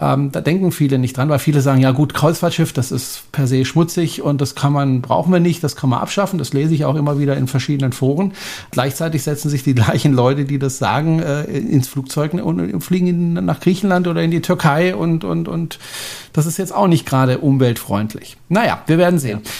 Ähm, 0.00 0.32
da 0.32 0.40
denken 0.40 0.72
viele 0.72 0.98
nicht 0.98 1.16
dran, 1.16 1.28
weil 1.28 1.38
viele 1.38 1.60
sagen, 1.60 1.82
ja 1.82 1.90
gut, 1.90 2.14
Kreuzfahrtschiff, 2.14 2.72
das 2.72 2.90
ist 2.90 3.30
per 3.32 3.46
se 3.46 3.66
schmutzig 3.66 4.22
und 4.22 4.40
das 4.40 4.54
kann 4.54 4.72
man, 4.72 5.02
brauchen 5.02 5.30
wir 5.30 5.40
nicht, 5.40 5.62
das 5.62 5.76
kann 5.76 5.90
man 5.90 6.00
abschaffen. 6.00 6.38
Das 6.38 6.54
lese 6.54 6.74
ich 6.74 6.86
auch 6.86 6.94
immer 6.94 7.18
wieder 7.18 7.36
in 7.36 7.46
verschiedenen 7.46 7.92
Foren. 7.92 8.32
Gleichzeitig 8.70 9.22
setzen 9.22 9.50
sich 9.50 9.62
die 9.62 9.74
gleichen 9.74 10.14
Leute, 10.14 10.46
die 10.46 10.58
das 10.58 10.78
sagen, 10.78 11.20
äh, 11.20 11.44
ins 11.44 11.88
Flugzeug 11.88 12.32
und 12.32 12.80
fliegen 12.80 13.34
nach 13.34 13.60
Griechenland 13.60 14.08
oder 14.08 14.22
in 14.22 14.30
die 14.30 14.40
Türkei 14.40 14.96
und, 14.96 15.24
und, 15.24 15.48
und 15.48 15.78
das 16.32 16.46
ist 16.46 16.56
jetzt 16.56 16.74
auch 16.74 16.88
nicht 16.88 17.04
gerade 17.04 17.38
umweltfreundlich. 17.38 18.38
Naja, 18.48 18.82
wir 18.86 18.96
werden 18.96 19.18
sehen. 19.18 19.40
Ja. 19.44 19.50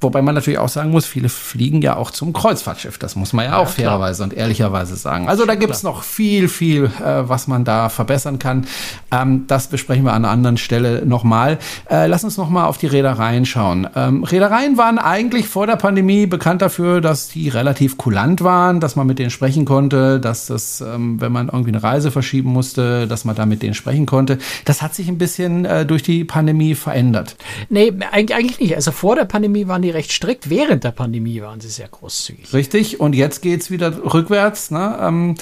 Wobei 0.00 0.22
man 0.22 0.34
natürlich 0.34 0.58
auch 0.58 0.68
sagen 0.68 0.90
muss, 0.90 1.04
viele 1.04 1.28
fliegen 1.28 1.82
ja 1.82 1.96
auch 1.96 2.10
zum 2.10 2.32
Kreuzfahrtschiff. 2.32 2.96
Das 2.96 3.16
muss 3.16 3.34
man 3.34 3.44
ja, 3.44 3.52
ja 3.52 3.58
auch 3.58 3.68
fairerweise 3.68 4.22
und 4.22 4.32
ehrlicherweise 4.32 4.96
sagen. 4.96 5.28
Also 5.28 5.44
da 5.44 5.54
gibt 5.56 5.74
es 5.74 5.82
noch 5.82 6.02
viel, 6.02 6.48
viel, 6.48 6.84
äh, 6.84 7.28
was 7.28 7.46
man 7.46 7.64
da 7.64 7.90
verbessern 7.90 8.38
kann. 8.38 8.66
Ähm, 9.12 9.44
das 9.46 9.68
besprechen 9.68 10.04
wir 10.04 10.14
an 10.14 10.24
einer 10.24 10.32
anderen 10.32 10.56
Stelle 10.56 11.04
nochmal. 11.04 11.58
Äh, 11.90 12.06
lass 12.06 12.24
uns 12.24 12.38
nochmal 12.38 12.66
auf 12.66 12.78
die 12.78 12.86
Reedereien 12.86 13.44
schauen. 13.44 13.88
Ähm, 13.94 14.24
Reedereien 14.24 14.78
waren 14.78 14.98
eigentlich 14.98 15.48
vor 15.48 15.66
der 15.66 15.76
Pandemie 15.76 16.26
bekannt 16.26 16.62
dafür, 16.62 17.02
dass 17.02 17.28
die 17.28 17.50
relativ 17.50 17.98
kulant 17.98 18.42
waren, 18.42 18.80
dass 18.80 18.96
man 18.96 19.06
mit 19.06 19.18
denen 19.18 19.30
sprechen 19.30 19.66
konnte, 19.66 20.18
dass 20.18 20.46
das, 20.46 20.80
ähm, 20.80 21.20
wenn 21.20 21.32
man 21.32 21.48
irgendwie 21.48 21.72
eine 21.72 21.82
Reise 21.82 22.10
verschieben 22.10 22.50
musste, 22.50 23.06
dass 23.06 23.26
man 23.26 23.36
da 23.36 23.44
mit 23.44 23.62
denen 23.62 23.74
sprechen 23.74 24.06
konnte. 24.06 24.38
Das 24.64 24.80
hat 24.80 24.94
sich 24.94 25.08
ein 25.08 25.18
bisschen 25.18 25.66
äh, 25.66 25.84
durch 25.84 26.02
die 26.02 26.24
Pandemie 26.24 26.74
verändert. 26.74 27.36
Nee, 27.68 27.92
eigentlich 28.12 28.58
nicht. 28.60 28.74
Also 28.74 28.92
vor 28.92 29.14
der 29.14 29.26
Pandemie 29.26 29.68
waren 29.68 29.82
die 29.82 29.89
recht 29.90 30.12
strikt. 30.12 30.50
Während 30.50 30.84
der 30.84 30.92
Pandemie 30.92 31.40
waren 31.42 31.60
sie 31.60 31.68
sehr 31.68 31.88
großzügig. 31.88 32.52
Richtig. 32.52 33.00
Und 33.00 33.14
jetzt 33.14 33.42
geht 33.42 33.60
es 33.60 33.70
wieder 33.70 34.12
rückwärts. 34.12 34.70
Ne? 34.70 34.98
Ähm, 35.00 35.34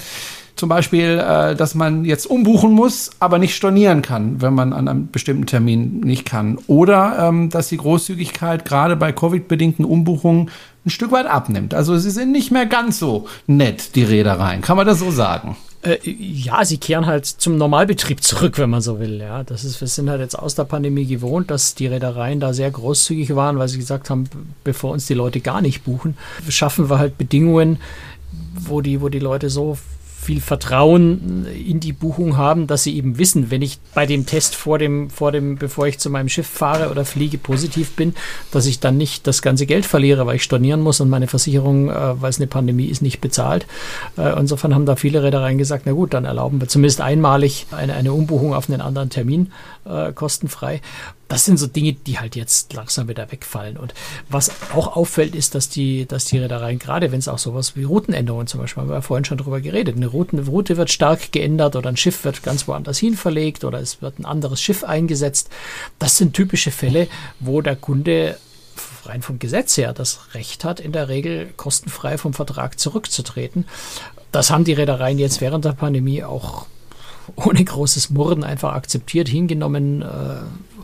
zum 0.59 0.67
Beispiel, 0.67 1.19
äh, 1.19 1.55
dass 1.55 1.73
man 1.73 2.03
jetzt 2.03 2.25
umbuchen 2.25 2.73
muss, 2.73 3.11
aber 3.19 3.39
nicht 3.39 3.55
stornieren 3.55 4.01
kann, 4.01 4.41
wenn 4.41 4.53
man 4.53 4.73
an 4.73 4.89
einem 4.89 5.09
bestimmten 5.09 5.45
Termin 5.45 6.01
nicht 6.01 6.25
kann. 6.25 6.59
Oder 6.67 7.29
ähm, 7.29 7.49
dass 7.49 7.69
die 7.69 7.77
Großzügigkeit 7.77 8.65
gerade 8.65 8.97
bei 8.97 9.13
Covid-bedingten 9.13 9.85
Umbuchungen 9.85 10.51
ein 10.85 10.89
Stück 10.89 11.11
weit 11.11 11.27
abnimmt. 11.27 11.73
Also 11.73 11.97
sie 11.97 12.11
sind 12.11 12.31
nicht 12.31 12.51
mehr 12.51 12.65
ganz 12.65 12.99
so 12.99 13.27
nett, 13.47 13.95
die 13.95 14.03
Reedereien. 14.03 14.61
Kann 14.61 14.75
man 14.75 14.85
das 14.85 14.99
so 14.99 15.11
sagen? 15.11 15.55
Äh, 15.81 15.97
ja, 16.03 16.65
sie 16.65 16.77
kehren 16.77 17.05
halt 17.05 17.25
zum 17.25 17.57
Normalbetrieb 17.57 18.21
zurück, 18.21 18.57
wenn 18.57 18.69
man 18.69 18.81
so 18.81 18.99
will. 18.99 19.19
Ja, 19.19 19.43
das 19.43 19.63
ist, 19.63 19.79
wir 19.79 19.87
sind 19.87 20.09
halt 20.09 20.19
jetzt 20.19 20.37
aus 20.37 20.55
der 20.55 20.65
Pandemie 20.65 21.05
gewohnt, 21.05 21.49
dass 21.49 21.73
die 21.73 21.87
Reedereien 21.87 22.39
da 22.39 22.53
sehr 22.53 22.69
großzügig 22.69 23.35
waren, 23.35 23.57
weil 23.57 23.69
sie 23.69 23.77
gesagt 23.77 24.09
haben, 24.09 24.25
bevor 24.63 24.91
uns 24.91 25.07
die 25.07 25.13
Leute 25.13 25.39
gar 25.39 25.61
nicht 25.61 25.85
buchen, 25.85 26.17
schaffen 26.49 26.89
wir 26.89 26.99
halt 26.99 27.17
Bedingungen, 27.17 27.79
wo 28.53 28.81
die, 28.81 29.01
wo 29.01 29.07
die 29.07 29.19
Leute 29.19 29.49
so 29.49 29.77
viel 30.29 30.41
Vertrauen 30.41 31.47
in 31.47 31.79
die 31.79 31.91
Buchung 31.91 32.37
haben, 32.37 32.67
dass 32.67 32.83
sie 32.83 32.95
eben 32.95 33.17
wissen, 33.17 33.49
wenn 33.49 33.63
ich 33.63 33.79
bei 33.95 34.05
dem 34.05 34.27
Test 34.27 34.55
vor 34.55 34.77
dem, 34.77 35.09
vor 35.09 35.31
dem, 35.31 35.55
bevor 35.55 35.87
ich 35.87 35.97
zu 35.97 36.11
meinem 36.11 36.29
Schiff 36.29 36.45
fahre 36.45 36.91
oder 36.91 37.03
fliege, 37.03 37.39
positiv 37.39 37.95
bin, 37.95 38.13
dass 38.51 38.67
ich 38.67 38.79
dann 38.79 38.95
nicht 38.95 39.25
das 39.25 39.41
ganze 39.41 39.65
Geld 39.65 39.87
verliere, 39.87 40.27
weil 40.27 40.35
ich 40.35 40.43
stornieren 40.43 40.81
muss 40.81 41.01
und 41.01 41.09
meine 41.09 41.25
Versicherung, 41.25 41.89
äh, 41.89 42.21
weil 42.21 42.29
es 42.29 42.37
eine 42.37 42.45
Pandemie 42.45 42.85
ist, 42.85 43.01
nicht 43.01 43.21
bezahlt. 43.21 43.65
Äh, 44.19 44.39
insofern 44.39 44.75
haben 44.75 44.85
da 44.85 44.95
viele 44.95 45.23
Reedereien 45.23 45.57
gesagt, 45.57 45.87
na 45.87 45.93
gut, 45.93 46.13
dann 46.13 46.25
erlauben 46.25 46.61
wir 46.61 46.67
zumindest 46.67 47.01
einmalig 47.01 47.65
eine, 47.71 47.95
eine 47.95 48.13
Umbuchung 48.13 48.53
auf 48.53 48.69
einen 48.69 48.81
anderen 48.81 49.09
Termin 49.09 49.51
äh, 49.85 50.13
kostenfrei 50.13 50.79
das 51.29 51.45
sind 51.45 51.57
so 51.57 51.67
Dinge, 51.67 51.93
die 51.93 52.19
halt 52.19 52.35
jetzt 52.35 52.73
langsam 52.73 53.07
wieder 53.07 53.31
wegfallen. 53.31 53.77
Und 53.77 53.93
was 54.29 54.51
auch 54.73 54.95
auffällt, 54.97 55.35
ist, 55.35 55.53
dass 55.55 55.69
die, 55.69 56.07
dass 56.07 56.25
die 56.25 56.39
Reedereien, 56.39 56.79
gerade 56.79 57.11
wenn 57.11 57.19
es 57.19 57.27
auch 57.27 57.37
sowas 57.37 57.75
wie 57.75 57.83
Routenänderungen 57.83 58.47
zum 58.47 58.59
Beispiel, 58.59 58.81
haben 58.81 58.89
wir 58.89 58.95
ja 58.95 59.01
vorhin 59.01 59.25
schon 59.25 59.37
drüber 59.37 59.61
geredet, 59.61 59.95
eine 59.95 60.07
Route, 60.07 60.37
eine 60.37 60.47
Route 60.47 60.75
wird 60.75 60.89
stark 60.89 61.31
geändert 61.31 61.75
oder 61.75 61.87
ein 61.89 61.97
Schiff 61.97 62.25
wird 62.25 62.41
ganz 62.41 62.67
woanders 62.67 62.97
hin 62.97 63.15
verlegt 63.15 63.63
oder 63.63 63.79
es 63.79 64.01
wird 64.01 64.17
ein 64.19 64.25
anderes 64.25 64.59
Schiff 64.59 64.83
eingesetzt. 64.83 65.49
Das 65.99 66.17
sind 66.17 66.33
typische 66.33 66.71
Fälle, 66.71 67.07
wo 67.39 67.61
der 67.61 67.75
Kunde 67.75 68.37
rein 69.05 69.21
vom 69.21 69.37
Gesetz 69.37 69.77
her 69.77 69.93
das 69.93 70.33
Recht 70.33 70.63
hat, 70.63 70.79
in 70.79 70.91
der 70.91 71.09
Regel 71.09 71.51
kostenfrei 71.57 72.17
vom 72.17 72.33
Vertrag 72.33 72.79
zurückzutreten. 72.79 73.65
Das 74.31 74.49
haben 74.49 74.63
die 74.63 74.73
Reedereien 74.73 75.19
jetzt 75.19 75.41
während 75.41 75.65
der 75.65 75.73
Pandemie 75.73 76.23
auch 76.23 76.65
ohne 77.35 77.63
großes 77.63 78.09
Murren 78.09 78.43
einfach 78.43 78.73
akzeptiert, 78.73 79.27
hingenommen, 79.27 80.01
äh, 80.01 80.05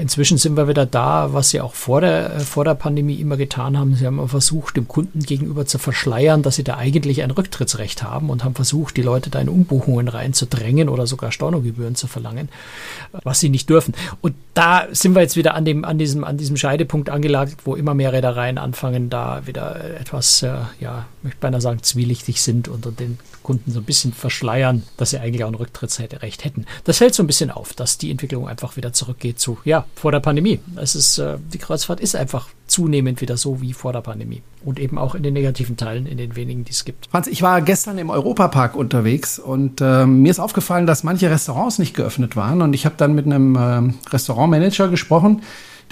inzwischen 0.00 0.36
sind 0.36 0.56
wir 0.56 0.68
wieder 0.68 0.84
da, 0.84 1.32
was 1.32 1.50
sie 1.50 1.60
auch 1.60 1.74
vor 1.74 2.02
der, 2.02 2.36
äh, 2.36 2.40
vor 2.40 2.64
der 2.64 2.74
Pandemie 2.74 3.14
immer 3.14 3.38
getan 3.38 3.78
haben. 3.78 3.94
Sie 3.94 4.06
haben 4.06 4.28
versucht, 4.28 4.76
dem 4.76 4.86
Kunden 4.86 5.20
gegenüber 5.20 5.64
zu 5.64 5.78
verschleiern, 5.78 6.42
dass 6.42 6.56
sie 6.56 6.64
da 6.64 6.76
eigentlich 6.76 7.22
ein 7.22 7.30
Rücktrittsrecht 7.30 8.02
haben 8.02 8.28
und 8.28 8.44
haben 8.44 8.54
versucht, 8.54 8.96
die 8.96 9.02
Leute 9.02 9.30
da 9.30 9.40
in 9.40 9.48
Umbuchungen 9.48 10.08
reinzudrängen 10.08 10.90
oder 10.90 11.06
sogar 11.06 11.32
Stornogebühren 11.32 11.94
zu 11.94 12.06
verlangen, 12.06 12.50
was 13.22 13.40
sie 13.40 13.48
nicht 13.48 13.70
dürfen. 13.70 13.94
Und 14.20 14.34
da 14.52 14.86
sind 14.90 15.14
wir 15.14 15.22
jetzt 15.22 15.36
wieder 15.36 15.54
an, 15.54 15.64
dem, 15.64 15.84
an, 15.86 15.96
diesem, 15.96 16.24
an 16.24 16.36
diesem 16.36 16.56
Scheidepunkt 16.56 17.08
angelagert, 17.08 17.58
wo 17.64 17.74
immer 17.74 17.94
mehr 17.94 18.12
Reedereien 18.12 18.58
anfangen, 18.58 19.08
da 19.08 19.46
wieder 19.46 19.98
etwas, 19.98 20.42
äh, 20.42 20.52
ja, 20.80 21.06
möchte 21.22 21.38
beinahe 21.40 21.62
sagen, 21.62 21.82
zwielichtig 21.82 22.42
sind 22.42 22.68
und 22.68 23.00
den 23.00 23.18
Kunden 23.42 23.70
so 23.70 23.80
ein 23.80 23.84
bisschen 23.84 24.12
verschleiern, 24.12 24.82
dass 24.96 25.10
sie 25.10 25.18
eigentlich 25.18 25.44
auch 25.44 25.48
ein 25.48 25.54
Rücktrittsrecht 25.54 26.44
hätten. 26.44 26.66
Das 26.84 26.98
fällt 26.98 27.14
so 27.14 27.22
ein 27.22 27.26
bisschen 27.26 27.50
auf, 27.50 27.72
dass 27.74 27.98
die 27.98 28.10
Entwicklung 28.10 28.48
einfach 28.48 28.76
wieder 28.76 28.92
zurückgeht 28.92 29.40
zu, 29.40 29.58
ja, 29.64 29.84
vor 29.94 30.12
der 30.12 30.20
Pandemie. 30.20 30.60
Es 30.76 30.94
ist, 30.94 31.18
äh, 31.18 31.36
die 31.52 31.58
Kreuzfahrt 31.58 32.00
ist 32.00 32.16
einfach 32.16 32.48
zunehmend 32.66 33.20
wieder 33.20 33.36
so 33.36 33.60
wie 33.60 33.72
vor 33.72 33.92
der 33.92 34.00
Pandemie. 34.00 34.42
Und 34.64 34.78
eben 34.78 34.98
auch 34.98 35.14
in 35.14 35.22
den 35.22 35.34
negativen 35.34 35.76
Teilen, 35.76 36.06
in 36.06 36.18
den 36.18 36.36
wenigen, 36.36 36.64
die 36.64 36.72
es 36.72 36.84
gibt. 36.84 37.08
Franz, 37.10 37.26
ich 37.26 37.42
war 37.42 37.60
gestern 37.62 37.98
im 37.98 38.10
Europapark 38.10 38.74
unterwegs 38.74 39.38
und 39.38 39.80
äh, 39.80 40.06
mir 40.06 40.30
ist 40.30 40.40
aufgefallen, 40.40 40.86
dass 40.86 41.04
manche 41.04 41.30
Restaurants 41.30 41.78
nicht 41.78 41.94
geöffnet 41.94 42.36
waren. 42.36 42.62
Und 42.62 42.74
ich 42.74 42.84
habe 42.84 42.94
dann 42.96 43.14
mit 43.14 43.26
einem 43.26 43.56
äh, 43.56 44.10
Restaurantmanager 44.10 44.88
gesprochen, 44.88 45.42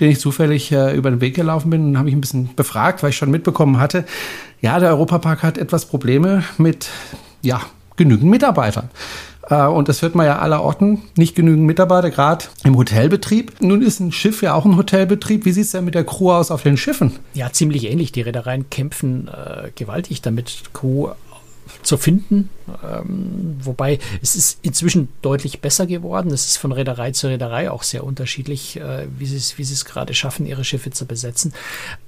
den 0.01 0.11
ich 0.11 0.19
zufällig 0.19 0.73
äh, 0.73 0.97
über 0.97 1.11
den 1.11 1.21
Weg 1.21 1.35
gelaufen 1.35 1.71
bin 1.71 1.89
und 1.89 1.99
habe 1.99 2.09
ich 2.09 2.15
ein 2.15 2.21
bisschen 2.21 2.55
befragt, 2.55 3.03
weil 3.03 3.11
ich 3.11 3.17
schon 3.17 3.31
mitbekommen 3.31 3.79
hatte, 3.79 4.05
ja, 4.61 4.79
der 4.79 4.91
Europapark 4.91 5.43
hat 5.43 5.59
etwas 5.59 5.87
Probleme 5.87 6.45
mit 6.59 6.89
ja, 7.43 7.61
genügend 7.97 8.31
Mitarbeitern. 8.31 8.91
Äh, 9.51 9.67
und 9.67 9.89
das 9.89 10.01
hört 10.03 10.15
man 10.15 10.27
ja 10.27 10.39
aller 10.39 10.63
Orten, 10.63 11.03
nicht 11.17 11.35
genügend 11.35 11.67
Mitarbeiter, 11.67 12.11
gerade 12.11 12.47
im 12.65 12.77
Hotelbetrieb. 12.77 13.61
Nun 13.61 13.83
ist 13.83 14.01
ein 14.01 14.13
Schiff 14.13 14.43
ja 14.43 14.55
auch 14.55 14.65
ein 14.65 14.77
Hotelbetrieb. 14.77 15.45
Wie 15.45 15.53
sieht 15.53 15.67
es 15.67 15.73
denn 15.73 15.85
mit 15.85 15.95
der 15.95 16.05
Crew 16.05 16.33
aus 16.33 16.51
auf 16.51 16.63
den 16.63 16.77
Schiffen? 16.77 17.19
Ja, 17.35 17.53
ziemlich 17.53 17.85
ähnlich. 17.85 18.13
Die 18.13 18.23
Reedereien 18.23 18.71
kämpfen 18.71 19.29
äh, 19.29 19.71
gewaltig 19.75 20.23
damit, 20.23 20.73
Crew 20.73 21.11
zu 21.83 21.97
finden. 21.97 22.51
Ähm, 22.85 23.57
wobei 23.63 23.99
es 24.23 24.37
ist 24.37 24.59
inzwischen 24.63 25.09
deutlich 25.23 25.61
besser 25.61 25.87
geworden. 25.87 26.31
Es 26.33 26.47
ist 26.47 26.57
von 26.57 26.73
Reederei 26.73 27.13
zu 27.13 27.29
Reederei 27.29 27.71
auch 27.71 27.83
sehr 27.83 28.05
unterschiedlich, 28.05 28.79
äh, 28.79 29.07
wie 29.19 29.27
sie 29.27 29.37
es, 29.37 29.59
wie 29.59 29.63
es 29.63 29.85
gerade 29.85 30.15
schaffen, 30.15 30.47
ihre 30.47 30.65
Schiffe 30.65 30.91
zu 30.91 31.07
besetzen. 31.07 31.53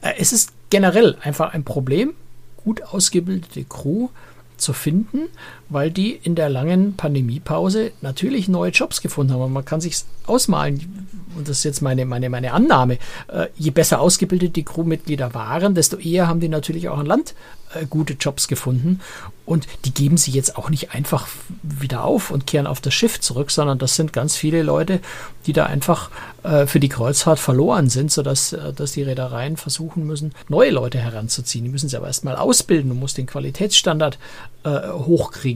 Äh, 0.00 0.14
es 0.18 0.32
ist 0.32 0.50
generell 0.70 1.16
einfach 1.20 1.52
ein 1.52 1.64
Problem. 1.64 2.14
Gut 2.56 2.82
ausgebildete 2.82 3.64
Crew 3.64 4.08
zu 4.56 4.72
finden, 4.72 5.28
weil 5.72 5.90
die 5.90 6.12
in 6.22 6.34
der 6.34 6.48
langen 6.48 6.94
Pandemiepause 6.96 7.92
natürlich 8.00 8.48
neue 8.48 8.70
Jobs 8.70 9.00
gefunden 9.00 9.32
haben. 9.32 9.42
Und 9.42 9.52
man 9.52 9.64
kann 9.64 9.80
sich 9.80 9.96
ausmalen, 10.26 11.08
und 11.36 11.48
das 11.48 11.58
ist 11.58 11.64
jetzt 11.64 11.82
meine, 11.82 12.04
meine, 12.04 12.30
meine 12.30 12.52
Annahme, 12.52 12.98
äh, 13.28 13.46
je 13.56 13.70
besser 13.70 14.00
ausgebildet 14.00 14.56
die 14.56 14.64
Crewmitglieder 14.64 15.34
waren, 15.34 15.74
desto 15.74 15.96
eher 15.96 16.28
haben 16.28 16.40
die 16.40 16.48
natürlich 16.48 16.88
auch 16.88 16.98
an 16.98 17.06
Land 17.06 17.34
äh, 17.74 17.86
gute 17.86 18.14
Jobs 18.14 18.48
gefunden. 18.48 19.00
Und 19.44 19.66
die 19.84 19.92
geben 19.92 20.16
sie 20.16 20.30
jetzt 20.30 20.56
auch 20.56 20.70
nicht 20.70 20.92
einfach 20.92 21.26
wieder 21.62 22.04
auf 22.04 22.30
und 22.30 22.46
kehren 22.46 22.66
auf 22.66 22.80
das 22.80 22.94
Schiff 22.94 23.20
zurück, 23.20 23.50
sondern 23.50 23.78
das 23.78 23.96
sind 23.96 24.12
ganz 24.12 24.36
viele 24.36 24.62
Leute, 24.62 25.00
die 25.46 25.52
da 25.52 25.66
einfach 25.66 26.10
äh, 26.44 26.66
für 26.66 26.78
die 26.78 26.88
Kreuzfahrt 26.88 27.40
verloren 27.40 27.90
sind, 27.90 28.12
sodass 28.12 28.52
äh, 28.52 28.72
dass 28.72 28.92
die 28.92 29.02
Reedereien 29.02 29.56
versuchen 29.56 30.06
müssen, 30.06 30.32
neue 30.48 30.70
Leute 30.70 30.98
heranzuziehen. 30.98 31.64
Die 31.64 31.70
müssen 31.70 31.88
sie 31.88 31.96
aber 31.96 32.06
erstmal 32.06 32.36
ausbilden. 32.36 32.90
Du 32.90 32.94
musst 32.94 33.18
den 33.18 33.26
Qualitätsstandard 33.26 34.18
äh, 34.64 34.68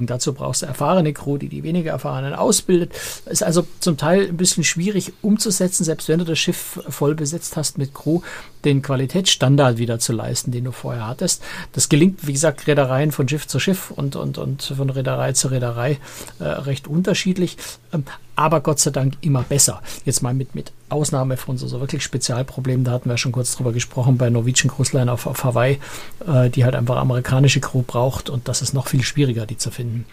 hochkriegen. 0.07 0.17
Dazu 0.17 0.33
brauchst 0.33 0.63
du 0.63 0.67
erfahrene 0.67 1.13
Crew, 1.13 1.39
die 1.39 1.49
die 1.49 1.63
weniger 1.63 1.93
erfahrenen 1.93 2.35
ausbildet. 2.35 2.93
Ist 3.27 3.43
also 3.43 3.67
zum 3.81 3.97
Teil 3.97 4.29
ein 4.29 4.37
bisschen 4.37 4.65
schwierig 4.65 5.13
umzusetzen, 5.23 5.85
selbst 5.85 6.09
wenn 6.09 6.19
du 6.19 6.25
das 6.25 6.39
Schiff 6.39 6.81
voll 6.89 7.15
besetzt 7.15 7.57
hast 7.57 7.79
mit 7.79 7.93
Crew. 7.95 8.21
Den 8.67 8.83
Qualitätsstandard 8.83 9.79
wieder 9.79 9.99
zu 9.99 10.13
leisten, 10.13 10.51
den 10.51 10.65
du 10.65 10.73
vorher 10.73 11.07
hattest. 11.07 11.43
Das 11.73 11.89
gelingt, 11.89 12.27
wie 12.27 12.33
gesagt, 12.33 12.67
Reedereien 12.67 13.13
von 13.13 13.29
Schiff 13.29 13.47
zu 13.47 13.59
Schiff 13.59 13.91
und, 13.91 14.17
und, 14.17 14.37
und 14.37 14.63
von 14.63 14.91
Reederei 14.91 15.33
zu 15.33 15.49
Reederei 15.49 15.99
äh, 16.41 16.45
recht 16.45 16.89
unterschiedlich. 16.89 17.57
Ähm, 17.93 18.05
aber 18.35 18.61
Gott 18.61 18.81
sei 18.81 18.91
Dank 18.91 19.15
immer 19.23 19.43
besser. 19.43 19.81
Jetzt 20.05 20.23
mal 20.23 20.35
mit, 20.35 20.55
mit 20.55 20.73
Ausnahme 20.91 21.39
von 21.39 21.57
so, 21.57 21.67
so 21.67 21.81
wirklich 21.81 22.03
Spezialproblemen, 22.03 22.85
da 22.85 22.91
hatten 22.93 23.09
wir 23.09 23.17
schon 23.17 23.33
kurz 23.33 23.57
drüber 23.57 23.73
gesprochen, 23.73 24.19
bei 24.19 24.29
Norwegian 24.29 24.71
Cruise 24.71 24.95
Line 24.95 25.11
auf, 25.11 25.27
auf 25.27 25.45
Hawaii, 25.45 25.79
äh, 26.27 26.51
die 26.51 26.65
halt 26.65 26.75
einfach 26.75 26.97
amerikanische 26.97 27.61
Crew 27.61 27.83
braucht 27.87 28.29
und 28.29 28.49
das 28.49 28.61
ist 28.61 28.75
noch 28.75 28.89
viel 28.89 29.03
schwieriger, 29.03 29.47
die 29.47 29.57
zu 29.57 29.71
finden. 29.71 30.05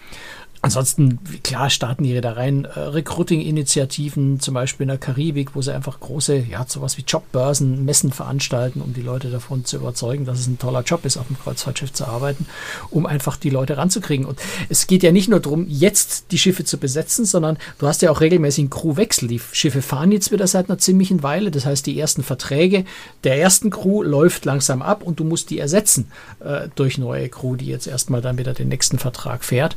Ansonsten, 0.64 1.18
klar, 1.42 1.68
starten 1.68 2.04
die 2.04 2.14
Reedereien 2.14 2.64
äh, 2.64 2.80
Recruiting-Initiativen, 2.80 4.40
zum 4.40 4.54
Beispiel 4.54 4.84
in 4.84 4.88
der 4.88 4.98
Karibik, 4.98 5.54
wo 5.54 5.60
sie 5.60 5.74
einfach 5.74 6.00
große, 6.00 6.38
ja, 6.50 6.64
sowas 6.66 6.96
wie 6.96 7.04
Jobbörsen, 7.06 7.84
Messen 7.84 8.12
veranstalten, 8.12 8.80
um 8.80 8.94
die 8.94 9.02
Leute 9.02 9.30
davon 9.30 9.66
zu 9.66 9.76
überzeugen, 9.76 10.24
dass 10.24 10.40
es 10.40 10.46
ein 10.46 10.58
toller 10.58 10.80
Job 10.80 11.04
ist, 11.04 11.18
auf 11.18 11.26
dem 11.26 11.38
Kreuzfahrtschiff 11.38 11.92
zu 11.92 12.06
arbeiten, 12.06 12.46
um 12.88 13.04
einfach 13.04 13.36
die 13.36 13.50
Leute 13.50 13.76
ranzukriegen. 13.76 14.24
Und 14.24 14.38
es 14.70 14.86
geht 14.86 15.02
ja 15.02 15.12
nicht 15.12 15.28
nur 15.28 15.40
darum, 15.40 15.66
jetzt 15.68 16.32
die 16.32 16.38
Schiffe 16.38 16.64
zu 16.64 16.78
besetzen, 16.78 17.26
sondern 17.26 17.58
du 17.78 17.86
hast 17.86 18.00
ja 18.00 18.10
auch 18.10 18.22
regelmäßig 18.22 18.62
einen 18.62 18.70
Crewwechsel. 18.70 19.28
Die 19.28 19.42
Schiffe 19.52 19.82
fahren 19.82 20.12
jetzt 20.12 20.32
wieder 20.32 20.46
seit 20.46 20.70
einer 20.70 20.78
ziemlichen 20.78 21.22
Weile. 21.22 21.50
Das 21.50 21.66
heißt, 21.66 21.84
die 21.84 22.00
ersten 22.00 22.22
Verträge 22.22 22.86
der 23.24 23.38
ersten 23.38 23.68
Crew 23.68 24.02
läuft 24.02 24.46
langsam 24.46 24.80
ab 24.80 25.02
und 25.02 25.20
du 25.20 25.24
musst 25.24 25.50
die 25.50 25.58
ersetzen 25.58 26.10
äh, 26.40 26.68
durch 26.74 26.96
neue 26.96 27.28
Crew, 27.28 27.56
die 27.56 27.66
jetzt 27.66 27.86
erstmal 27.86 28.22
dann 28.22 28.38
wieder 28.38 28.54
den 28.54 28.68
nächsten 28.68 28.98
Vertrag 28.98 29.44
fährt. 29.44 29.76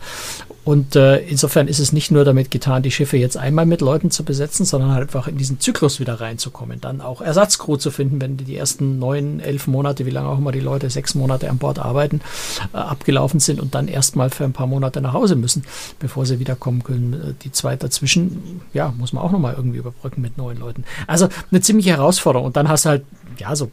Und 0.68 0.98
äh, 0.98 1.20
insofern 1.20 1.70
ist 1.70 1.80
es 1.80 1.94
nicht 1.94 2.12
nur 2.12 2.26
damit 2.26 2.52
getan, 2.52 2.84
die 2.84 2.92
Schiffe 2.92 3.16
jetzt 3.16 3.38
einmal 3.38 3.66
mit 3.66 3.80
Leuten 3.80 4.12
zu 4.12 4.26
besetzen, 4.26 4.66
sondern 4.66 4.92
halt 4.92 5.04
einfach 5.04 5.30
in 5.30 5.38
diesen 5.38 5.62
Zyklus 5.62 6.02
wieder 6.02 6.20
reinzukommen. 6.20 6.82
Dann 6.82 7.00
auch 7.00 7.22
Ersatzcrew 7.22 7.78
zu 7.78 7.90
finden, 7.90 8.20
wenn 8.20 8.36
die 8.36 8.58
ersten 8.58 9.00
neun, 9.00 9.40
elf 9.40 9.68
Monate, 9.68 10.06
wie 10.06 10.10
lange 10.10 10.28
auch 10.28 10.38
immer 10.38 10.52
die 10.52 10.60
Leute 10.60 10.90
sechs 10.90 11.16
Monate 11.16 11.50
an 11.50 11.58
Bord 11.58 11.80
arbeiten, 11.80 12.20
äh, 12.74 12.80
abgelaufen 12.80 13.40
sind 13.40 13.62
und 13.62 13.76
dann 13.76 13.88
erstmal 13.88 14.30
für 14.30 14.44
ein 14.44 14.52
paar 14.52 14.68
Monate 14.68 15.00
nach 15.00 15.14
Hause 15.14 15.38
müssen, 15.38 15.64
bevor 16.00 16.26
sie 16.26 16.38
wiederkommen 16.38 16.84
können. 16.84 17.14
Äh, 17.14 17.34
die 17.46 17.54
Zeit 17.54 17.82
dazwischen, 17.82 18.60
ja, 18.74 18.94
muss 18.98 19.14
man 19.14 19.24
auch 19.24 19.32
nochmal 19.32 19.54
irgendwie 19.56 19.78
überbrücken 19.78 20.20
mit 20.20 20.38
neuen 20.38 20.60
Leuten. 20.60 20.84
Also 21.08 21.30
eine 21.50 21.62
ziemliche 21.62 21.92
Herausforderung. 21.92 22.46
Und 22.46 22.58
dann 22.58 22.68
hast 22.68 22.84
du 22.84 22.90
halt 22.90 23.06
ja, 23.40 23.56
so 23.56 23.72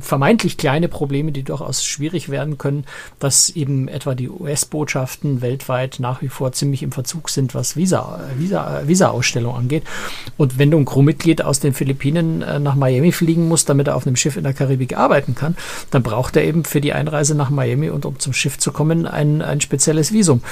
vermeintlich 0.00 0.56
kleine 0.56 0.88
Probleme, 0.88 1.32
die 1.32 1.42
durchaus 1.42 1.84
schwierig 1.84 2.28
werden 2.28 2.58
können, 2.58 2.84
dass 3.18 3.50
eben 3.50 3.88
etwa 3.88 4.14
die 4.14 4.28
US-Botschaften 4.28 5.40
weltweit 5.40 5.98
nach 6.00 6.22
wie 6.22 6.28
vor 6.32 6.52
ziemlich 6.52 6.82
im 6.82 6.92
Verzug 6.92 7.28
sind, 7.28 7.54
was 7.54 7.76
Visa, 7.76 8.20
Visa, 8.36 8.82
Visa-Ausstellung 8.86 9.54
angeht. 9.54 9.84
Und 10.36 10.58
wenn 10.58 10.70
du 10.70 10.78
ein 10.78 10.84
Crewmitglied 10.84 11.42
aus 11.42 11.60
den 11.60 11.74
Philippinen 11.74 12.42
äh, 12.42 12.58
nach 12.58 12.74
Miami 12.74 13.12
fliegen 13.12 13.48
musst, 13.48 13.68
damit 13.68 13.88
er 13.88 13.96
auf 13.96 14.06
einem 14.06 14.16
Schiff 14.16 14.36
in 14.36 14.44
der 14.44 14.54
Karibik 14.54 14.96
arbeiten 14.96 15.34
kann, 15.34 15.56
dann 15.90 16.02
braucht 16.02 16.36
er 16.36 16.44
eben 16.44 16.64
für 16.64 16.80
die 16.80 16.92
Einreise 16.92 17.34
nach 17.34 17.50
Miami 17.50 17.90
und 17.90 18.04
um 18.04 18.18
zum 18.18 18.32
Schiff 18.32 18.58
zu 18.58 18.72
kommen 18.72 19.06
ein, 19.06 19.42
ein 19.42 19.60
spezielles 19.60 20.12
Visum. 20.12 20.42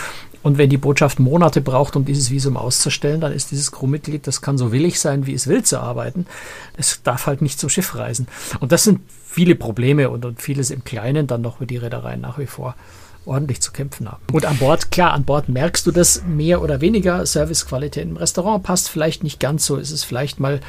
Und 0.43 0.57
wenn 0.57 0.71
die 0.71 0.79
Botschaft 0.79 1.19
Monate 1.19 1.61
braucht, 1.61 1.97
um 1.97 2.05
dieses 2.05 2.31
Visum 2.31 2.57
auszustellen, 2.57 3.21
dann 3.21 3.33
ist 3.33 3.51
dieses 3.51 3.73
Crewmitglied, 3.73 4.27
das 4.27 4.40
kann 4.40 4.57
so 4.57 4.73
willig 4.73 4.99
sein, 4.99 5.27
wie 5.27 5.35
es 5.35 5.47
will 5.47 5.62
zu 5.62 5.81
arbeiten. 5.81 6.27
Es 6.77 7.03
darf 7.03 7.27
halt 7.27 7.43
nicht 7.43 7.61
zum 7.61 7.69
Schiff 7.69 7.95
reisen. 7.95 8.27
Und 8.59 8.73
das 8.73 8.85
sind 8.85 9.01
viele 9.27 9.55
Probleme 9.55 10.09
und, 10.09 10.25
und 10.25 10.40
vieles 10.40 10.71
im 10.71 10.83
Kleinen 10.85 11.27
dann 11.27 11.43
noch, 11.43 11.61
wie 11.61 11.66
die 11.66 11.77
Reedereien 11.77 12.21
nach 12.21 12.38
wie 12.38 12.47
vor 12.47 12.75
ordentlich 13.24 13.61
zu 13.61 13.72
kämpfen 13.72 14.11
haben. 14.11 14.22
Und 14.33 14.46
an 14.46 14.56
Bord, 14.59 14.90
klar, 14.90 15.12
an 15.12 15.24
Bord 15.24 15.48
merkst 15.48 15.87
du 15.87 15.90
das 15.90 16.22
mehr 16.26 16.62
oder 16.62 16.80
weniger. 16.80 17.24
Servicequalität 17.26 18.04
im 18.04 18.16
Restaurant 18.16 18.62
passt 18.62 18.88
vielleicht 18.88 19.22
nicht 19.22 19.40
ganz 19.40 19.66
so. 19.66 19.76
Ist 19.76 19.90
es 19.90 20.04
vielleicht 20.04 20.40
mal 20.40 20.61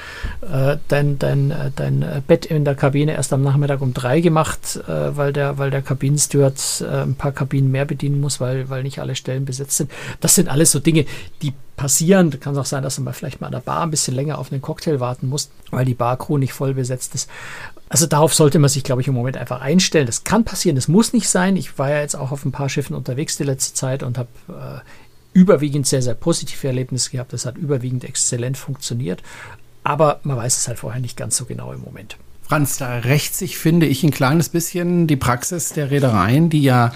äh, 0.42 0.78
dein, 0.88 1.18
dein, 1.18 1.52
äh, 1.52 1.72
dein 1.76 2.24
Bett 2.28 2.46
in 2.46 2.66
der 2.66 2.76
Kabine 2.76 3.14
erst 3.14 3.34
am 3.34 3.42
Nachmittag 3.42 3.82
um 3.82 3.94
drei 3.94 4.20
gemacht, 4.20 4.80
äh, 4.88 5.16
weil 5.18 5.34
der, 5.34 5.58
weil 5.58 5.72
der 5.72 5.82
Kabinensteward 5.82 6.82
äh, 6.82 7.04
ein 7.04 7.16
paar 7.16 7.32
Kabinen 7.32 7.72
mehr 7.72 7.86
bedienen 7.86 8.20
muss, 8.20 8.40
weil, 8.40 8.70
weil 8.70 8.84
nicht 8.84 9.00
alle 9.00 9.16
Stellen 9.16 9.46
besetzt 9.46 9.78
sind. 9.78 9.92
Das 10.20 10.36
sind 10.36 10.50
alles 10.50 10.72
so 10.72 10.80
Dinge, 10.80 11.06
die 11.42 11.54
passieren. 11.78 12.40
Kann 12.40 12.58
auch 12.58 12.66
sein, 12.66 12.84
dass 12.84 12.98
du 12.98 13.02
mal 13.02 13.14
vielleicht 13.14 13.42
mal 13.42 13.48
an 13.48 13.54
der 13.54 13.60
Bar 13.60 13.84
ein 13.84 13.92
bisschen 13.92 14.14
länger 14.14 14.38
auf 14.38 14.52
einen 14.52 14.62
Cocktail 14.62 15.00
warten 15.00 15.28
musst, 15.28 15.52
weil 15.72 15.86
die 15.86 15.96
Barcrew 15.96 16.38
nicht 16.38 16.54
voll 16.54 16.74
besetzt 16.74 17.16
ist. 17.16 17.30
Also 17.92 18.06
darauf 18.06 18.34
sollte 18.34 18.58
man 18.58 18.70
sich, 18.70 18.86
glaube 18.86 19.02
ich, 19.02 19.10
im 19.10 19.14
Moment 19.14 19.36
einfach 19.36 19.60
einstellen. 19.60 20.06
Das 20.06 20.24
kann 20.24 20.46
passieren, 20.46 20.78
das 20.78 20.88
muss 20.88 21.12
nicht 21.12 21.28
sein. 21.28 21.58
Ich 21.58 21.78
war 21.78 21.90
ja 21.90 22.00
jetzt 22.00 22.16
auch 22.16 22.32
auf 22.32 22.46
ein 22.46 22.54
paar 22.54 22.70
Schiffen 22.70 22.96
unterwegs 22.96 23.36
die 23.36 23.44
letzte 23.44 23.74
Zeit 23.74 24.02
und 24.02 24.18
habe 24.18 24.30
äh, 24.48 24.80
überwiegend 25.34 25.86
sehr, 25.86 26.02
sehr 26.02 26.14
positive 26.14 26.66
Erlebnisse 26.66 27.10
gehabt. 27.10 27.34
Das 27.34 27.46
hat 27.46 27.58
überwiegend 27.58 28.06
exzellent 28.06 28.58
funktioniert. 28.58 29.22
Aber 29.84 30.22
man 30.24 30.38
weiß 30.38 30.56
es 30.58 30.70
halt 30.70 30.80
vorher 30.80 31.02
nicht 31.02 31.18
ganz 31.18 31.36
so 31.36 31.44
genau 31.44 31.74
im 31.74 31.82
Moment. 31.82 32.16
Franz, 32.52 32.78
da 32.78 32.98
rächt 32.98 33.34
sich, 33.34 33.58
finde 33.58 33.86
ich, 33.86 34.04
ein 34.04 34.12
kleines 34.12 34.50
bisschen 34.50 35.08
die 35.08 35.16
Praxis 35.16 35.70
der 35.70 35.90
Reedereien, 35.90 36.50
die 36.50 36.62
ja 36.62 36.92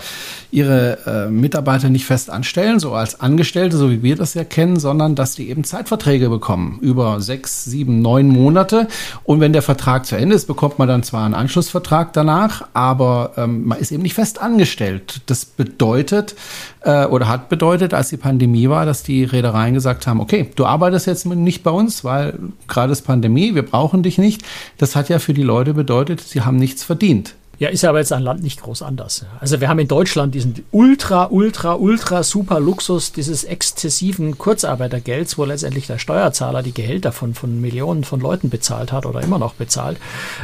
ihre 0.51 0.97
äh, 1.05 1.31
Mitarbeiter 1.31 1.87
nicht 1.87 2.03
fest 2.03 2.29
anstellen, 2.29 2.81
so 2.81 2.93
als 2.93 3.21
Angestellte, 3.21 3.77
so 3.77 3.89
wie 3.89 4.03
wir 4.03 4.17
das 4.17 4.33
ja 4.33 4.43
kennen, 4.43 4.77
sondern 4.77 5.15
dass 5.15 5.35
die 5.35 5.49
eben 5.49 5.63
Zeitverträge 5.63 6.27
bekommen 6.27 6.79
über 6.81 7.21
sechs, 7.21 7.63
sieben, 7.63 8.01
neun 8.01 8.27
Monate. 8.27 8.89
Und 9.23 9.39
wenn 9.39 9.53
der 9.53 9.61
Vertrag 9.61 10.05
zu 10.05 10.17
Ende 10.17 10.35
ist, 10.35 10.45
bekommt 10.45 10.77
man 10.77 10.89
dann 10.89 11.03
zwar 11.03 11.23
einen 11.23 11.33
Anschlussvertrag 11.33 12.11
danach, 12.11 12.67
aber 12.73 13.31
ähm, 13.37 13.63
man 13.63 13.79
ist 13.79 13.93
eben 13.93 14.03
nicht 14.03 14.15
fest 14.15 14.41
angestellt. 14.41 15.21
Das 15.27 15.45
bedeutet 15.45 16.35
äh, 16.81 17.05
oder 17.05 17.27
hat 17.27 17.49
bedeutet, 17.49 17.93
als 17.93 18.09
die 18.09 18.17
Pandemie 18.17 18.69
war, 18.69 18.85
dass 18.85 19.03
die 19.03 19.23
Reedereien 19.23 19.73
gesagt 19.73 20.05
haben, 20.05 20.19
okay, 20.19 20.51
du 20.55 20.65
arbeitest 20.65 21.07
jetzt 21.07 21.25
nicht 21.25 21.63
bei 21.63 21.71
uns, 21.71 22.03
weil 22.03 22.37
gerade 22.67 22.91
ist 22.91 23.03
Pandemie, 23.03 23.55
wir 23.55 23.65
brauchen 23.65 24.03
dich 24.03 24.17
nicht. 24.17 24.43
Das 24.77 24.95
hat 24.95 25.09
ja 25.09 25.19
für 25.19 25.33
die 25.33 25.44
Leute 25.45 25.73
bedeutet, 25.73 26.19
sie 26.19 26.41
haben 26.41 26.57
nichts 26.57 26.83
verdient. 26.83 27.35
Ja, 27.57 27.69
ist 27.69 27.85
aber 27.85 27.99
jetzt 27.99 28.11
an 28.11 28.21
Land 28.21 28.43
nicht 28.43 28.61
groß 28.61 28.81
anders. 28.81 29.25
Also 29.39 29.61
wir 29.61 29.69
haben 29.69 29.79
in 29.79 29.87
Deutschland 29.87 30.35
diesen 30.35 30.65
ultra, 30.71 31.27
ultra, 31.31 31.75
ultra 31.75 32.23
super 32.23 32.59
Luxus 32.59 33.13
dieses 33.13 33.43
exzessiven 33.43 34.37
Kurzarbeitergelds, 34.37 35.37
wo 35.37 35.45
letztendlich 35.45 35.87
der 35.87 35.97
Steuerzahler 35.97 36.63
die 36.63 36.73
Gehälter 36.73 37.11
von, 37.11 37.33
von 37.33 37.61
Millionen 37.61 38.03
von 38.03 38.19
Leuten 38.19 38.49
bezahlt 38.49 38.91
hat 38.91 39.05
oder 39.05 39.21
immer 39.21 39.39
noch 39.39 39.53
bezahlt. 39.53 39.97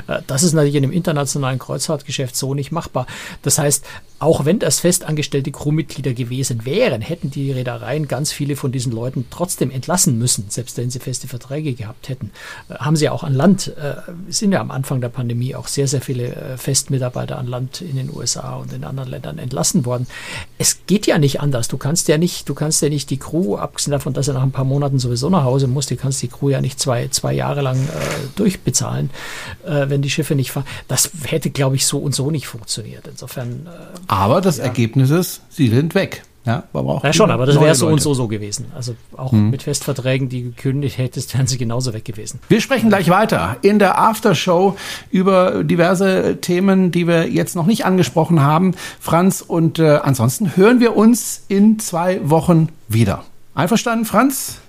Äh, 0.07 0.19
das 0.27 0.43
ist 0.43 0.53
natürlich 0.53 0.75
in 0.75 0.83
einem 0.83 0.93
internationalen 0.93 1.59
Kreuzfahrtgeschäft 1.59 2.35
so 2.35 2.53
nicht 2.53 2.71
machbar. 2.71 3.07
Das 3.41 3.57
heißt, 3.57 3.85
auch 4.21 4.45
wenn 4.45 4.59
das 4.59 4.79
festangestellte 4.79 5.51
Crewmitglieder 5.51 6.13
gewesen 6.13 6.63
wären, 6.63 7.01
hätten 7.01 7.31
die 7.31 7.51
Reedereien 7.51 8.07
ganz 8.07 8.31
viele 8.31 8.55
von 8.55 8.71
diesen 8.71 8.91
Leuten 8.91 9.25
trotzdem 9.31 9.71
entlassen 9.71 10.19
müssen, 10.19 10.45
selbst 10.49 10.77
wenn 10.77 10.91
sie 10.91 10.99
feste 10.99 11.27
Verträge 11.27 11.73
gehabt 11.73 12.07
hätten. 12.07 12.31
Äh, 12.69 12.75
haben 12.75 12.95
sie 12.95 13.09
auch 13.09 13.23
an 13.23 13.33
Land, 13.33 13.75
äh, 13.77 13.95
sind 14.29 14.51
ja 14.51 14.61
am 14.61 14.69
Anfang 14.69 15.01
der 15.01 15.09
Pandemie 15.09 15.55
auch 15.55 15.67
sehr, 15.67 15.87
sehr 15.87 16.01
viele 16.01 16.35
äh, 16.35 16.57
Festmitarbeiter 17.01 17.37
an 17.37 17.47
Land 17.47 17.81
in 17.81 17.95
den 17.95 18.15
USA 18.15 18.55
und 18.57 18.71
in 18.73 18.83
anderen 18.83 19.09
Ländern 19.09 19.37
entlassen 19.39 19.85
worden. 19.85 20.07
Es 20.57 20.85
geht 20.85 21.07
ja 21.07 21.17
nicht 21.17 21.41
anders. 21.41 21.67
Du 21.67 21.77
kannst 21.77 22.07
ja 22.07 22.17
nicht, 22.17 22.47
du 22.47 22.53
kannst 22.53 22.81
ja 22.81 22.89
nicht 22.89 23.09
die 23.09 23.17
Crew, 23.17 23.55
abgesehen 23.55 23.91
davon, 23.91 24.13
dass 24.13 24.27
er 24.27 24.35
nach 24.35 24.43
ein 24.43 24.51
paar 24.51 24.65
Monaten 24.65 24.99
sowieso 24.99 25.29
nach 25.29 25.43
Hause 25.43 25.67
muss, 25.67 25.87
du 25.87 25.95
kannst 25.95 26.21
die 26.21 26.27
Crew 26.27 26.49
ja 26.49 26.61
nicht 26.61 26.79
zwei, 26.79 27.07
zwei 27.07 27.33
Jahre 27.33 27.61
lang 27.61 27.77
äh, 27.77 27.89
durchbezahlen, 28.35 29.09
äh, 29.65 29.89
wenn 29.89 30.01
die 30.01 30.09
Schiffe 30.09 30.35
nicht 30.35 30.51
fahren. 30.51 30.65
Das 30.87 31.11
hätte, 31.23 31.49
glaube 31.49 31.75
ich, 31.75 31.85
so 31.85 31.97
und 31.97 32.13
so 32.13 32.29
nicht 32.29 32.47
funktioniert. 32.47 33.07
Insofern 33.07 33.67
äh, 33.67 33.69
aber 34.07 34.41
das 34.41 34.57
ja. 34.57 34.65
Ergebnis 34.65 35.09
ist, 35.09 35.41
sie 35.49 35.69
sind 35.69 35.95
weg. 35.95 36.23
Ja, 36.45 36.63
aber 36.73 36.95
auch 36.95 37.03
ja 37.03 37.13
schon, 37.13 37.29
aber 37.29 37.45
das 37.45 37.59
wäre 37.59 37.75
so 37.75 37.87
und 37.87 38.01
so 38.01 38.15
so 38.15 38.27
gewesen. 38.27 38.65
Also 38.75 38.95
auch 39.15 39.31
hm. 39.31 39.51
mit 39.51 39.61
Festverträgen, 39.61 40.27
die 40.27 40.41
gekündigt 40.43 40.97
hättest, 40.97 41.35
wären 41.35 41.45
sie 41.45 41.57
genauso 41.57 41.93
weg 41.93 42.03
gewesen. 42.03 42.39
Wir 42.49 42.61
sprechen 42.61 42.89
gleich 42.89 43.09
weiter 43.09 43.57
in 43.61 43.77
der 43.77 43.99
Aftershow 43.99 44.75
über 45.11 45.63
diverse 45.63 46.37
Themen, 46.41 46.91
die 46.91 47.07
wir 47.07 47.29
jetzt 47.29 47.55
noch 47.55 47.67
nicht 47.67 47.85
angesprochen 47.85 48.41
haben. 48.41 48.73
Franz, 48.99 49.41
und 49.41 49.77
äh, 49.77 49.99
ansonsten 50.01 50.55
hören 50.55 50.79
wir 50.79 50.95
uns 50.95 51.45
in 51.47 51.77
zwei 51.77 52.19
Wochen 52.27 52.69
wieder. 52.87 53.23
Einverstanden, 53.53 54.05
Franz? 54.05 54.59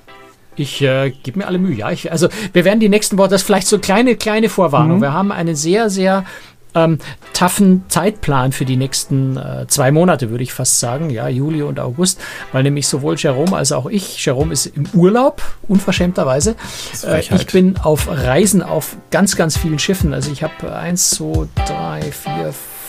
Ich 0.54 0.82
äh, 0.82 1.10
gebe 1.22 1.38
mir 1.38 1.46
alle 1.46 1.58
Mühe, 1.58 1.74
ja. 1.74 1.90
Ich, 1.90 2.12
also 2.12 2.28
wir 2.52 2.66
werden 2.66 2.80
die 2.80 2.90
nächsten 2.90 3.16
Wochen, 3.16 3.30
das 3.30 3.40
ist 3.40 3.46
vielleicht 3.46 3.68
so 3.68 3.78
kleine, 3.78 4.16
kleine 4.16 4.50
Vorwarnung. 4.50 4.98
Mhm. 4.98 5.02
Wir 5.02 5.12
haben 5.14 5.32
eine 5.32 5.56
sehr, 5.56 5.88
sehr 5.88 6.26
ähm, 6.74 6.98
taffen 7.32 7.84
Zeitplan 7.88 8.52
für 8.52 8.64
die 8.64 8.76
nächsten 8.76 9.36
äh, 9.36 9.66
zwei 9.68 9.90
Monate, 9.90 10.30
würde 10.30 10.44
ich 10.44 10.52
fast 10.52 10.80
sagen, 10.80 11.10
ja, 11.10 11.28
Juli 11.28 11.62
und 11.62 11.80
August, 11.80 12.20
weil 12.52 12.62
nämlich 12.62 12.86
sowohl 12.86 13.16
Jerome 13.16 13.56
als 13.56 13.72
auch 13.72 13.86
ich, 13.86 14.24
Jerome 14.24 14.52
ist 14.52 14.66
im 14.66 14.86
Urlaub, 14.94 15.42
unverschämterweise. 15.68 16.56
Äh, 17.04 17.20
ich 17.20 17.46
bin 17.46 17.76
auf 17.78 18.08
Reisen 18.08 18.62
auf 18.62 18.96
ganz, 19.10 19.36
ganz 19.36 19.56
vielen 19.56 19.78
Schiffen. 19.78 20.14
Also 20.14 20.30
ich 20.30 20.42
habe 20.42 20.74
eins, 20.74 21.10
zwei, 21.10 21.46
drei, 21.66 22.00
vier, 22.00 22.52
fünf 22.52 22.81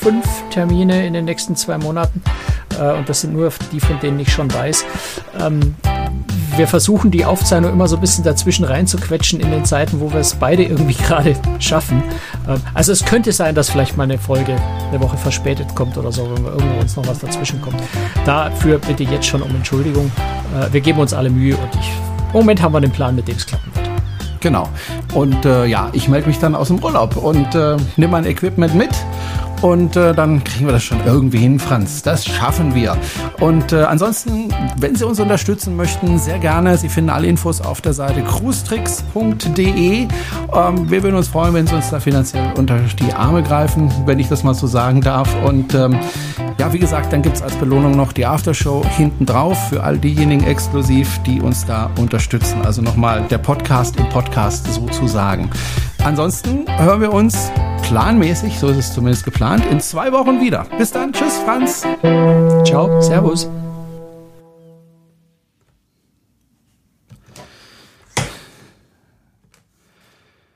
Termine 0.49 1.05
in 1.05 1.13
den 1.13 1.25
nächsten 1.25 1.55
zwei 1.55 1.77
Monaten 1.77 2.21
äh, 2.79 2.93
und 2.93 3.09
das 3.09 3.21
sind 3.21 3.33
nur 3.33 3.51
die, 3.71 3.79
von 3.79 3.99
denen 3.99 4.19
ich 4.19 4.31
schon 4.31 4.53
weiß. 4.53 4.85
Ähm, 5.39 5.75
wir 6.55 6.67
versuchen 6.67 7.09
die 7.09 7.25
Aufzeichnung 7.25 7.71
immer 7.71 7.87
so 7.87 7.95
ein 7.95 8.01
bisschen 8.01 8.23
dazwischen 8.23 8.63
reinzuquetschen 8.63 9.39
in 9.39 9.49
den 9.49 9.65
Zeiten, 9.65 9.99
wo 9.99 10.11
wir 10.13 10.19
es 10.19 10.35
beide 10.35 10.63
irgendwie 10.63 10.93
gerade 11.07 11.35
schaffen. 11.59 12.03
Ähm, 12.47 12.61
also 12.73 12.91
es 12.91 13.05
könnte 13.05 13.31
sein, 13.31 13.55
dass 13.55 13.69
vielleicht 13.69 13.97
mal 13.97 14.03
eine 14.03 14.17
Folge 14.17 14.55
eine 14.89 15.01
Woche 15.01 15.17
verspätet 15.17 15.73
kommt 15.75 15.97
oder 15.97 16.11
so, 16.11 16.29
wenn 16.33 16.43
wir 16.43 16.51
irgendwo 16.51 16.79
uns 16.79 16.95
noch 16.95 17.07
was 17.07 17.19
dazwischen 17.19 17.61
kommt. 17.61 17.81
Dafür 18.25 18.77
bitte 18.77 19.03
jetzt 19.03 19.25
schon 19.25 19.41
um 19.41 19.49
Entschuldigung. 19.55 20.11
Äh, 20.59 20.71
wir 20.71 20.81
geben 20.81 20.99
uns 20.99 21.13
alle 21.13 21.29
Mühe 21.29 21.55
und 21.57 21.69
ich, 21.75 21.91
im 22.27 22.39
Moment 22.39 22.61
haben 22.61 22.73
wir 22.73 22.81
den 22.81 22.91
Plan, 22.91 23.15
mit 23.15 23.27
dem 23.27 23.35
es 23.35 23.45
klappen 23.45 23.71
wird. 23.73 23.89
Genau. 24.39 24.67
Und 25.13 25.45
äh, 25.45 25.65
ja, 25.65 25.89
ich 25.93 26.09
melde 26.09 26.27
mich 26.27 26.37
dann 26.37 26.53
aus 26.53 26.67
dem 26.67 26.83
Urlaub 26.83 27.15
und 27.15 27.55
äh, 27.55 27.77
nehme 27.95 28.11
mein 28.11 28.25
Equipment 28.25 28.75
mit 28.75 28.89
und 29.63 29.95
äh, 29.95 30.13
dann 30.13 30.43
kriegen 30.43 30.65
wir 30.65 30.73
das 30.73 30.83
schon 30.83 30.99
irgendwie 31.05 31.37
hin, 31.37 31.57
Franz. 31.57 32.01
Das 32.01 32.25
schaffen 32.25 32.75
wir. 32.75 32.97
Und 33.39 33.71
äh, 33.71 33.83
ansonsten, 33.83 34.49
wenn 34.77 34.93
Sie 34.93 35.05
uns 35.05 35.21
unterstützen 35.21 35.77
möchten, 35.77 36.19
sehr 36.19 36.37
gerne. 36.37 36.77
Sie 36.77 36.89
finden 36.89 37.09
alle 37.09 37.27
Infos 37.27 37.61
auf 37.61 37.79
der 37.79 37.93
Seite 37.93 38.21
cruestricks.de. 38.23 40.07
Ähm, 40.53 40.89
wir 40.91 41.03
würden 41.03 41.15
uns 41.15 41.29
freuen, 41.29 41.53
wenn 41.53 41.65
Sie 41.65 41.73
uns 41.75 41.89
da 41.91 42.01
finanziell 42.01 42.51
unter 42.57 42.77
die 42.99 43.13
Arme 43.13 43.41
greifen, 43.41 43.89
wenn 44.05 44.19
ich 44.19 44.27
das 44.27 44.43
mal 44.43 44.53
so 44.53 44.67
sagen 44.67 44.99
darf. 44.99 45.33
Und 45.45 45.73
ähm, 45.73 45.97
ja, 46.59 46.73
wie 46.73 46.79
gesagt, 46.79 47.13
dann 47.13 47.21
gibt 47.21 47.37
es 47.37 47.41
als 47.41 47.55
Belohnung 47.55 47.95
noch 47.95 48.11
die 48.11 48.25
Aftershow 48.25 48.85
hinten 48.97 49.25
drauf 49.25 49.69
für 49.69 49.81
all 49.81 49.97
diejenigen 49.97 50.43
exklusiv, 50.43 51.21
die 51.25 51.39
uns 51.39 51.65
da 51.65 51.89
unterstützen. 51.97 52.65
Also 52.65 52.81
nochmal 52.81 53.23
der 53.29 53.37
Podcast 53.37 53.95
im 53.95 54.09
Podcast 54.09 54.73
sozusagen. 54.73 55.49
Ansonsten 56.03 56.65
hören 56.67 56.99
wir 56.99 57.13
uns 57.13 57.49
planmäßig, 57.83 58.57
so 58.57 58.69
ist 58.69 58.77
es 58.77 58.93
zumindest 58.93 59.25
geplant, 59.25 59.65
in 59.69 59.79
zwei 59.79 60.11
Wochen 60.11 60.41
wieder. 60.41 60.65
Bis 60.77 60.91
dann, 60.91 61.13
tschüss 61.13 61.37
Franz. 61.45 61.85
Ciao, 62.65 63.01
Servus. 63.01 63.47